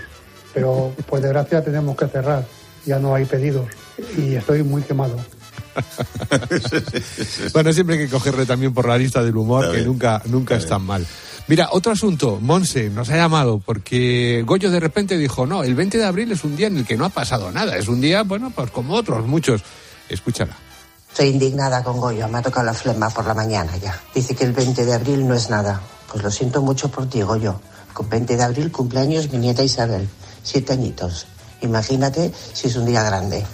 [0.53, 2.45] pero pues desgracia tenemos que cerrar,
[2.85, 3.67] ya no hay pedidos
[4.17, 5.15] y estoy muy quemado.
[7.53, 9.87] Bueno, siempre hay que cogerle también por la lista del humor, Está que bien.
[9.87, 11.05] nunca, nunca es tan mal.
[11.47, 15.97] Mira, otro asunto, Monse nos ha llamado porque Goyo de repente dijo, no, el 20
[15.97, 18.23] de abril es un día en el que no ha pasado nada, es un día,
[18.23, 19.63] bueno, pues como otros, muchos.
[20.09, 20.55] Escúchala.
[21.09, 23.99] Estoy indignada con Goyo, me ha tocado la flema por la mañana ya.
[24.13, 25.81] Dice que el 20 de abril no es nada.
[26.11, 27.59] Pues lo siento mucho por ti, Goyo.
[27.93, 30.07] Con 20 de abril cumpleaños mi nieta Isabel,
[30.43, 31.27] siete añitos.
[31.61, 33.45] Imagínate si es un día grande.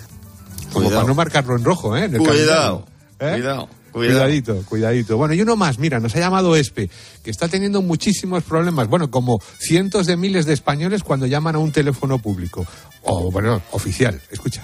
[0.72, 2.06] Como para no marcarlo en rojo, ¿eh?
[2.06, 2.86] En el Cuidado.
[3.20, 3.32] ¿Eh?
[3.34, 3.70] cuidado, cuidado.
[3.92, 5.18] Cuidadito, cuidadito.
[5.18, 6.90] Bueno, y uno más, mira, nos ha llamado Espe,
[7.24, 11.60] que está teniendo muchísimos problemas, bueno, como cientos de miles de españoles cuando llaman a
[11.60, 12.66] un teléfono público,
[13.02, 14.64] o bueno, oficial, escucha.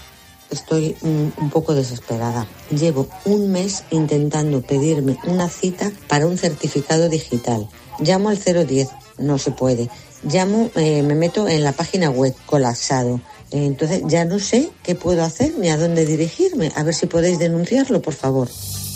[0.51, 2.45] Estoy mm, un poco desesperada.
[2.69, 7.67] Llevo un mes intentando pedirme una cita para un certificado digital.
[7.99, 9.89] Llamo al 010, no se puede.
[10.31, 13.21] Llamo, eh, me meto en la página web, colapsado.
[13.51, 16.71] Eh, Entonces ya no sé qué puedo hacer ni a dónde dirigirme.
[16.75, 18.49] A ver si podéis denunciarlo, por favor.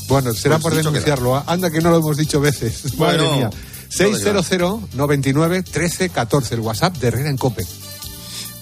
[0.07, 1.35] Bueno, será Pues por denunciarlo.
[1.35, 1.43] ¿ah?
[1.47, 2.83] Anda que no lo hemos dicho veces.
[2.97, 3.49] Bueno, Madre mía.
[3.49, 7.65] ¿dónde 600 99 13 14, el WhatsApp de Herrera en Cope.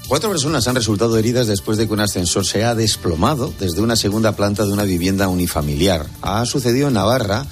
[0.08, 3.96] Cuatro personas han resultado heridas después de que un ascensor se ha desplomado desde una
[3.96, 6.06] segunda planta de una vivienda unifamiliar.
[6.22, 7.46] Ha sucedido en Navarra,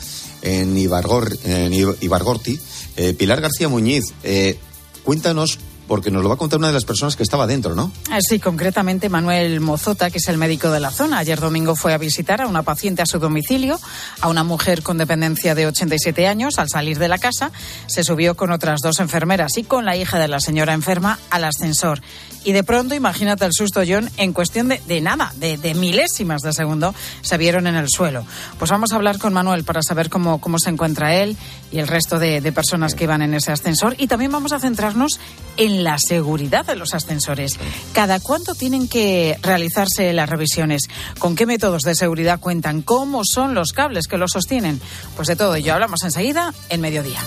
[0.43, 2.59] en, Ibargor, en Ib- Ibargorti.
[2.95, 4.59] Eh, Pilar García Muñiz, eh,
[5.03, 7.91] cuéntanos, porque nos lo va a contar una de las personas que estaba dentro, ¿no?
[8.09, 11.19] Ah, Sí, concretamente Manuel Mozota, que es el médico de la zona.
[11.19, 13.79] Ayer domingo fue a visitar a una paciente a su domicilio,
[14.21, 16.57] a una mujer con dependencia de 87 años.
[16.57, 17.51] Al salir de la casa,
[17.87, 21.43] se subió con otras dos enfermeras y con la hija de la señora enferma al
[21.43, 22.01] ascensor.
[22.45, 26.41] Y de pronto, imagínate el susto, John, en cuestión de, de nada, de, de milésimas
[26.41, 28.25] de segundo, se vieron en el suelo.
[28.59, 31.37] Pues vamos a hablar con Manuel para saber cómo, cómo se encuentra él
[31.71, 33.95] y el resto de, de personas que iban en ese ascensor.
[33.97, 35.19] Y también vamos a centrarnos
[35.55, 37.57] en la seguridad de los ascensores.
[37.93, 40.83] ¿Cada cuánto tienen que realizarse las revisiones?
[41.17, 42.81] ¿Con qué métodos de seguridad cuentan?
[42.81, 44.79] ¿Cómo son los cables que los sostienen?
[45.15, 47.19] Pues de todo ello hablamos enseguida en mediodía.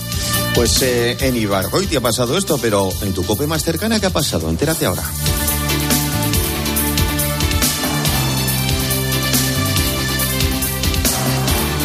[0.55, 4.11] Pues eh, en Ibargoiti ha pasado esto, pero en tu cope más cercana, ¿qué ha
[4.11, 4.49] pasado?
[4.49, 5.03] Entérate ahora.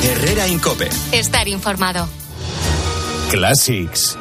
[0.05, 0.89] Herrera Incope.
[1.13, 2.09] Estar informado.
[3.31, 4.17] Classics.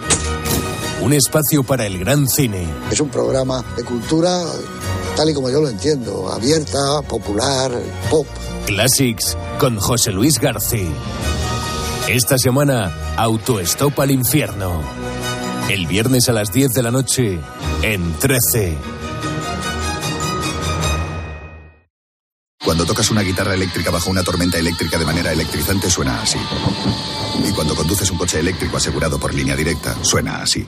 [1.02, 2.68] Un espacio para el gran cine.
[2.92, 4.44] Es un programa de cultura
[5.16, 7.72] tal y como yo lo entiendo, abierta, popular,
[8.10, 8.28] pop.
[8.66, 10.90] Classics con José Luis García.
[12.08, 14.82] Esta semana, Autostop al infierno.
[15.70, 17.40] El viernes a las 10 de la noche
[17.82, 18.78] en 13.
[22.64, 26.38] Cuando tocas una guitarra eléctrica bajo una tormenta eléctrica de manera electrizante suena así.
[27.48, 30.68] Y cuando conduces un coche eléctrico asegurado por línea directa, suena así.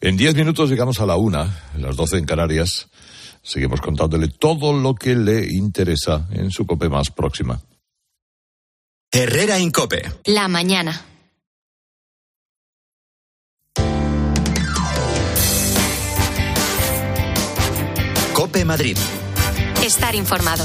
[0.00, 2.88] En diez minutos llegamos a la una, las doce en Canarias.
[3.42, 7.60] Seguimos contándole todo lo que le interesa en su cope más próxima.
[9.10, 10.02] Herrera Incope.
[10.26, 11.04] La mañana.
[18.34, 18.96] Cope Madrid.
[19.82, 20.64] Estar informado.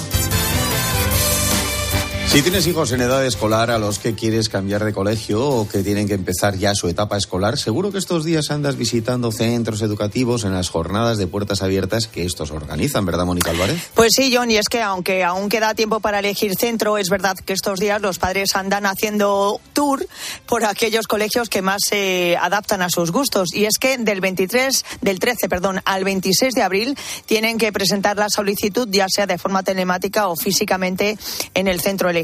[2.33, 5.83] Si tienes hijos en edad escolar a los que quieres cambiar de colegio o que
[5.83, 10.43] tienen que empezar ya su etapa escolar, seguro que estos días andas visitando centros educativos
[10.43, 13.91] en las jornadas de puertas abiertas que estos organizan, ¿verdad, Mónica Álvarez?
[13.93, 17.37] Pues sí, John, y es que aunque aún queda tiempo para elegir centro, es verdad
[17.37, 20.03] que estos días los padres andan haciendo tour
[20.47, 23.53] por aquellos colegios que más se adaptan a sus gustos.
[23.53, 28.17] Y es que del 23, del 13, perdón, al 26 de abril tienen que presentar
[28.17, 31.19] la solicitud, ya sea de forma telemática o físicamente
[31.53, 32.22] en el centro elegido.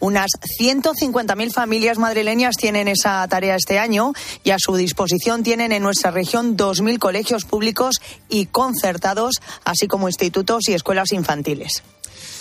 [0.00, 4.12] Unas 150.000 familias madrileñas tienen esa tarea este año
[4.44, 7.96] y a su disposición tienen en nuestra región 2.000 colegios públicos
[8.28, 11.82] y concertados, así como institutos y escuelas infantiles.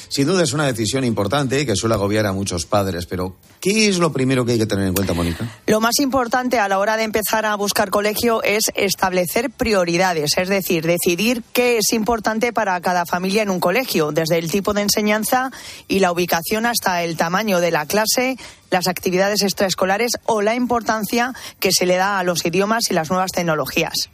[0.10, 3.98] Sin duda es una decisión importante que suele agobiar a muchos padres, pero ¿qué es
[3.98, 5.50] lo primero que hay que tener en cuenta, Mónica?
[5.68, 10.50] Lo más importante a la hora de empezar a buscar colegio es establecer prioridades, es
[10.50, 14.82] decir, decidir qué es importante para cada familia en un colegio, desde el tipo de
[14.82, 15.52] enseñanza
[15.88, 18.38] y la ubicación hasta el tamaño de la clase,
[18.70, 23.10] las actividades extraescolares o la importancia que se le da a los idiomas y las
[23.10, 24.10] nuevas tecnologías.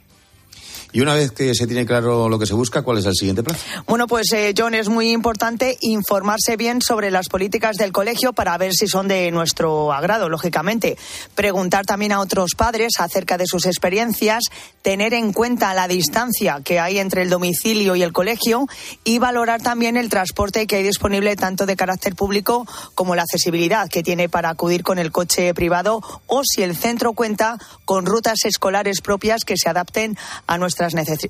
[0.92, 3.42] Y una vez que se tiene claro lo que se busca, ¿cuál es el siguiente
[3.42, 3.60] plazo?
[3.86, 8.58] Bueno, pues eh, John, es muy importante informarse bien sobre las políticas del colegio para
[8.58, 10.98] ver si son de nuestro agrado, lógicamente.
[11.34, 14.44] Preguntar también a otros padres acerca de sus experiencias,
[14.82, 18.66] tener en cuenta la distancia que hay entre el domicilio y el colegio
[19.02, 23.88] y valorar también el transporte que hay disponible tanto de carácter público como la accesibilidad
[23.88, 28.44] que tiene para acudir con el coche privado o si el centro cuenta con rutas
[28.44, 30.81] escolares propias que se adapten a nuestra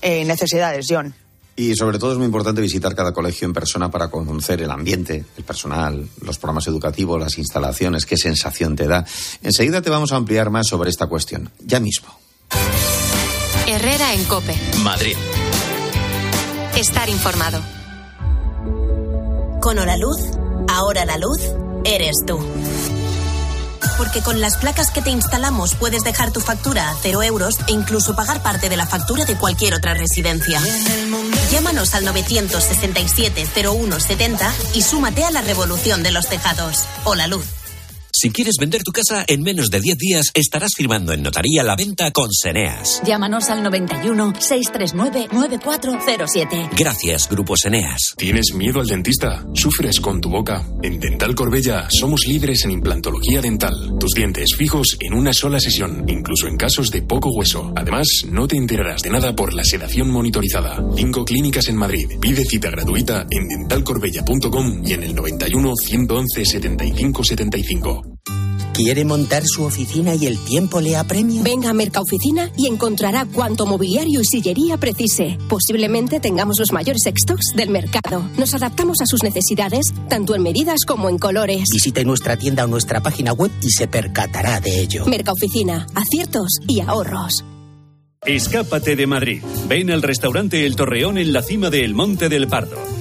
[0.02, 1.14] eh, necesidades, John.
[1.54, 5.24] Y sobre todo es muy importante visitar cada colegio en persona para conocer el ambiente,
[5.36, 9.04] el personal, los programas educativos, las instalaciones, qué sensación te da.
[9.42, 12.08] Enseguida te vamos a ampliar más sobre esta cuestión, ya mismo.
[13.66, 14.54] Herrera en Cope.
[14.82, 15.16] Madrid.
[16.76, 17.60] Estar informado.
[19.60, 20.20] Con Hora Luz,
[20.68, 21.38] ahora la luz
[21.84, 22.38] eres tú
[23.96, 27.72] porque con las placas que te instalamos puedes dejar tu factura a cero euros e
[27.72, 30.60] incluso pagar parte de la factura de cualquier otra residencia.
[31.50, 36.86] Llámanos al 967 0170 y súmate a la revolución de los tejados.
[37.04, 37.61] O la luz.
[38.14, 41.74] Si quieres vender tu casa, en menos de 10 días estarás firmando en notaría la
[41.74, 43.00] venta con Seneas.
[43.04, 46.70] Llámanos al 91 639 9407.
[46.76, 48.14] Gracias, Grupo Seneas.
[48.16, 49.44] ¿Tienes miedo al dentista?
[49.54, 50.62] ¿Sufres con tu boca?
[50.82, 53.94] En Dental Corbella somos líderes en implantología dental.
[53.98, 57.72] Tus dientes fijos en una sola sesión, incluso en casos de poco hueso.
[57.74, 60.84] Además, no te enterarás de nada por la sedación monitorizada.
[60.94, 62.08] Cinco clínicas en Madrid.
[62.20, 68.11] Pide cita gratuita en dentalcorbella.com y en el 91 111 75 75.
[68.74, 71.42] ¿Quiere montar su oficina y el tiempo le apremia?
[71.42, 75.36] Venga a Mercaoficina y encontrará cuanto mobiliario y sillería precise.
[75.46, 78.24] Posiblemente tengamos los mayores stocks del mercado.
[78.38, 81.64] Nos adaptamos a sus necesidades, tanto en medidas como en colores.
[81.70, 85.04] Visite nuestra tienda o nuestra página web y se percatará de ello.
[85.04, 87.44] Mercaoficina, aciertos y ahorros.
[88.24, 89.42] Escápate de Madrid.
[89.68, 92.76] Ven al restaurante El Torreón en la cima del Monte del Pardo.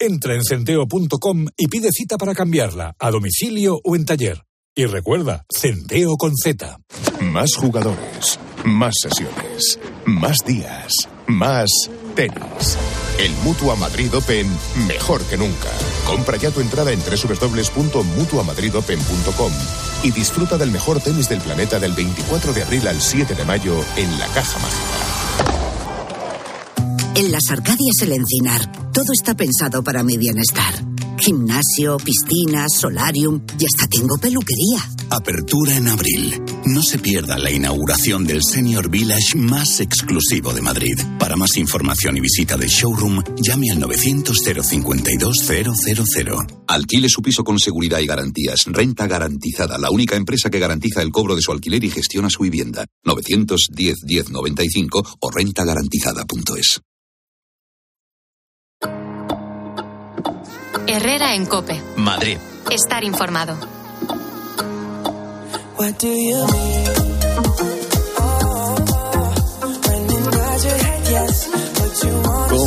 [0.00, 4.44] Entra en centeo.com y pide cita para cambiarla, a domicilio o en taller.
[4.76, 6.78] Y recuerda, Centeo con Z.
[7.20, 11.68] Más jugadores, más sesiones, más días, más
[12.14, 12.78] tenis.
[13.18, 14.46] El Mutua Madrid Open
[14.86, 15.72] mejor que nunca.
[16.06, 19.52] Compra ya tu entrada en www.mutuamadridopen.com
[20.04, 23.84] y disfruta del mejor tenis del planeta del 24 de abril al 7 de mayo
[23.96, 25.77] en la Caja Mágica.
[27.14, 30.74] En las Arcadias El Encinar, todo está pensado para mi bienestar.
[31.18, 34.78] Gimnasio, piscinas, solarium y hasta tengo peluquería.
[35.10, 36.40] Apertura en abril.
[36.66, 40.96] No se pierda la inauguración del Senior Village más exclusivo de Madrid.
[41.18, 46.62] Para más información y visita del showroom, llame al 900-052-000.
[46.68, 48.66] Alquile su piso con seguridad y garantías.
[48.66, 49.78] Renta garantizada.
[49.78, 52.86] La única empresa que garantiza el cobro de su alquiler y gestiona su vivienda.
[53.04, 56.80] 910-1095 o rentagarantizada.es.
[60.90, 61.82] Herrera en Cope.
[61.96, 62.38] Madrid.
[62.70, 63.58] Estar informado.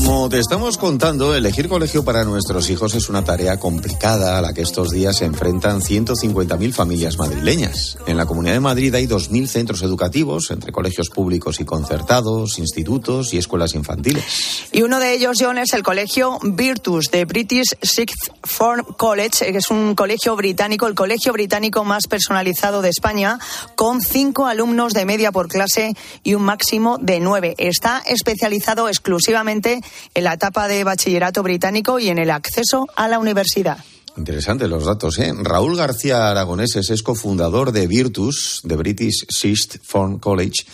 [0.04, 4.54] Como te estamos contando, elegir colegio para nuestros hijos es una tarea complicada a la
[4.54, 7.98] que estos días se enfrentan 150.000 familias madrileñas.
[8.08, 13.34] En la Comunidad de Madrid hay 2.000 centros educativos, entre colegios públicos y concertados, institutos
[13.34, 14.24] y escuelas infantiles.
[14.72, 19.58] Y uno de ellos, John, es el colegio Virtus de British Sixth Form College, que
[19.58, 23.40] es un colegio británico, el colegio británico más personalizado de España,
[23.76, 25.94] con cinco alumnos de media por clase
[26.24, 27.56] y un máximo de nueve.
[27.58, 29.82] Está especializado exclusivamente
[30.14, 33.78] en la etapa de bachillerato británico y en el acceso a la universidad.
[34.18, 35.32] Interesantes los datos, ¿eh?
[35.42, 40.66] Raúl García Aragoneses es cofundador de Virtus, de British Sixth Form College.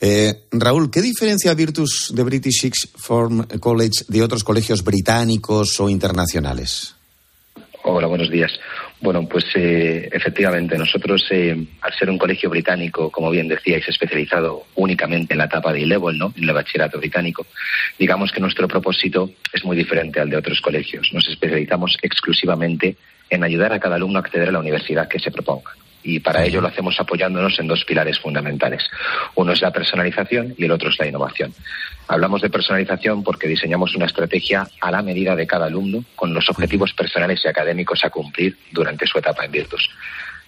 [0.00, 5.90] Eh, Raúl, ¿qué diferencia Virtus de British Sixth Form College de otros colegios británicos o
[5.90, 6.94] internacionales?
[7.84, 8.50] Hola, buenos días.
[9.00, 14.64] Bueno, pues eh, efectivamente, nosotros, eh, al ser un colegio británico, como bien decíais, especializado
[14.74, 16.34] únicamente en la etapa de E-Level, ¿no?
[16.36, 17.46] en el bachillerato británico,
[17.98, 21.10] digamos que nuestro propósito es muy diferente al de otros colegios.
[21.14, 22.96] Nos especializamos exclusivamente
[23.30, 25.70] en ayudar a cada alumno a acceder a la universidad que se proponga.
[26.02, 28.88] Y para ello lo hacemos apoyándonos en dos pilares fundamentales.
[29.34, 31.52] Uno es la personalización y el otro es la innovación.
[32.08, 36.48] Hablamos de personalización porque diseñamos una estrategia a la medida de cada alumno con los
[36.48, 39.90] objetivos personales y académicos a cumplir durante su etapa en Virtus.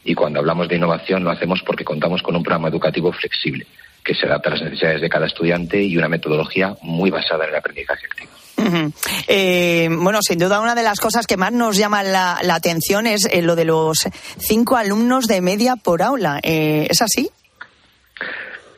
[0.04, 3.66] Y cuando hablamos de innovación lo hacemos porque contamos con un programa educativo flexible
[4.02, 7.50] que se adapta a las necesidades de cada estudiante y una metodología muy basada en
[7.50, 8.41] el aprendizaje activo.
[9.28, 13.06] Eh, bueno, sin duda una de las cosas que más nos llama la, la atención
[13.06, 13.98] es eh, lo de los
[14.38, 16.38] cinco alumnos de media por aula.
[16.42, 17.30] Eh, ¿Es así?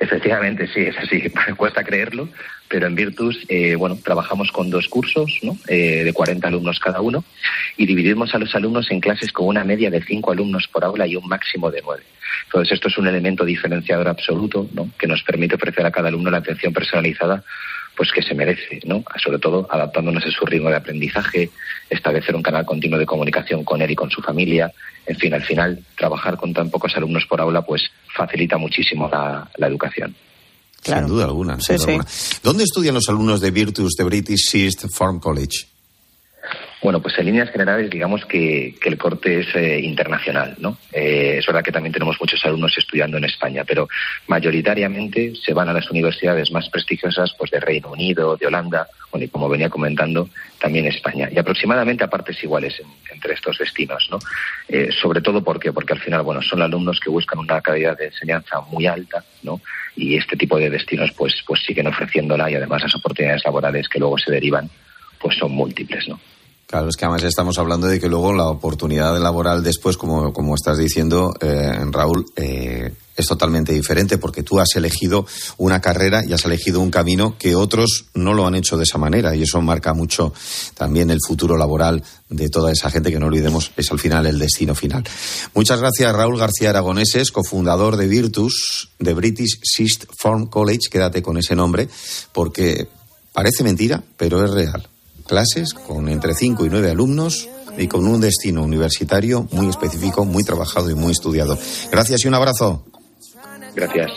[0.04, 1.22] Efectivamente, sí, es así.
[1.56, 2.28] Cuesta creerlo,
[2.68, 5.56] pero en Virtus, eh, bueno, trabajamos con dos cursos, ¿no?
[5.66, 7.24] Eh, de 40 alumnos cada uno,
[7.76, 11.06] y dividimos a los alumnos en clases con una media de cinco alumnos por aula
[11.06, 12.02] y un máximo de nueve.
[12.46, 14.90] Entonces, esto es un elemento diferenciador absoluto, ¿no?
[14.98, 17.42] Que nos permite ofrecer a cada alumno la atención personalizada
[17.96, 19.04] pues que se merece, ¿no?
[19.22, 21.50] Sobre todo adaptándonos a su ritmo de aprendizaje,
[21.88, 24.72] establecer un canal continuo de comunicación con él y con su familia.
[25.06, 27.82] En fin, al final, trabajar con tan pocos alumnos por aula, pues
[28.14, 30.14] facilita muchísimo la, la educación.
[30.82, 31.60] Sin duda alguna.
[31.60, 32.06] sin duda alguna.
[32.42, 35.73] ¿Dónde estudian los alumnos de Virtus de British Sixth Form College?
[36.84, 40.76] Bueno, pues en líneas generales, digamos que, el corte es eh, internacional, ¿no?
[40.92, 43.88] Eh, es verdad que también tenemos muchos alumnos estudiando en España, pero
[44.26, 49.24] mayoritariamente se van a las universidades más prestigiosas, pues de Reino Unido, de Holanda, bueno,
[49.24, 50.28] y como venía comentando,
[50.60, 51.30] también España.
[51.34, 54.18] Y aproximadamente a partes iguales en- entre estos destinos, ¿no?
[54.68, 55.72] Eh, sobre todo, ¿por qué?
[55.72, 59.58] Porque al final, bueno, son alumnos que buscan una calidad de enseñanza muy alta, ¿no?
[59.96, 63.98] Y este tipo de destinos, pues, pues siguen ofreciéndola y además las oportunidades laborales que
[64.00, 64.68] luego se derivan,
[65.18, 66.20] pues son múltiples, ¿no?
[66.66, 70.54] Claro, es que además estamos hablando de que luego la oportunidad laboral después, como, como
[70.54, 76.32] estás diciendo, eh, Raúl, eh, es totalmente diferente porque tú has elegido una carrera y
[76.32, 79.60] has elegido un camino que otros no lo han hecho de esa manera y eso
[79.60, 80.32] marca mucho
[80.74, 84.38] también el futuro laboral de toda esa gente que no olvidemos es al final el
[84.38, 85.04] destino final.
[85.54, 91.36] Muchas gracias Raúl García Aragoneses, cofundador de Virtus, de British Sixth Form College, quédate con
[91.36, 91.88] ese nombre
[92.32, 92.88] porque
[93.32, 94.88] parece mentira, pero es real
[95.26, 100.44] clases con entre 5 y 9 alumnos y con un destino universitario muy específico, muy
[100.44, 101.58] trabajado y muy estudiado.
[101.90, 102.84] Gracias y un abrazo.
[103.74, 104.10] Gracias.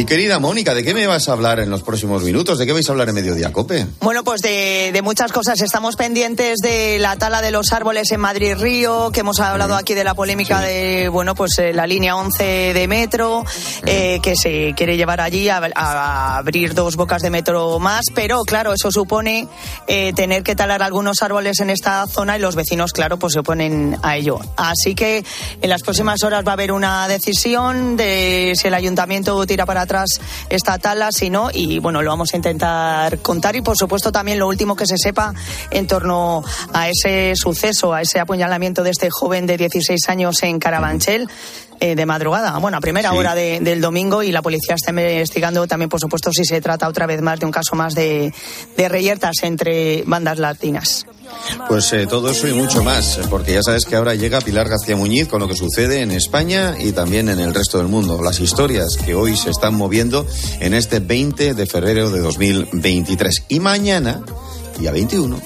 [0.00, 2.56] Y querida Mónica, ¿de qué me vas a hablar en los próximos minutos?
[2.56, 3.86] ¿De qué vais a hablar en Mediodía Cope?
[4.00, 5.60] Bueno, pues de, de muchas cosas.
[5.60, 10.02] Estamos pendientes de la tala de los árboles en Madrid-Río, que hemos hablado aquí de
[10.02, 13.44] la polémica de, bueno, pues eh, la línea 11 de metro,
[13.84, 18.40] eh, que se quiere llevar allí a, a abrir dos bocas de metro más, pero
[18.44, 19.48] claro, eso supone
[19.86, 23.40] eh, tener que talar algunos árboles en esta zona y los vecinos, claro, pues se
[23.40, 24.38] oponen a ello.
[24.56, 25.22] Así que
[25.60, 29.89] en las próximas horas va a haber una decisión de si el ayuntamiento tira para
[29.90, 34.12] atrás esta tala, si no, y bueno, lo vamos a intentar contar y por supuesto
[34.12, 35.34] también lo último que se sepa
[35.70, 40.60] en torno a ese suceso, a ese apuñalamiento de este joven de 16 años en
[40.60, 41.28] Carabanchel.
[41.80, 43.16] Eh, de madrugada, bueno, a primera Sí.
[43.16, 46.86] hora de- del domingo y la policía está investigando también, por supuesto, si se trata
[46.88, 48.32] otra vez más de un caso más de,
[48.76, 51.06] de reyertas entre bandas latinas.
[51.68, 54.96] Pues eh, todo eso y mucho más, porque ya sabes que ahora llega Pilar García
[54.96, 58.20] Muñiz con lo que sucede en España y también en el resto del mundo.
[58.22, 60.26] Las historias que hoy se están moviendo
[60.58, 63.44] en este 20 de febrero de 2023.
[63.48, 64.20] Y mañana,
[64.78, 65.40] día 21,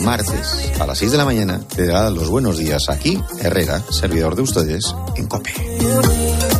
[0.00, 4.36] martes, a las 6 de la mañana, te da los buenos días aquí, Herrera, servidor
[4.36, 6.57] de ustedes, en COPE.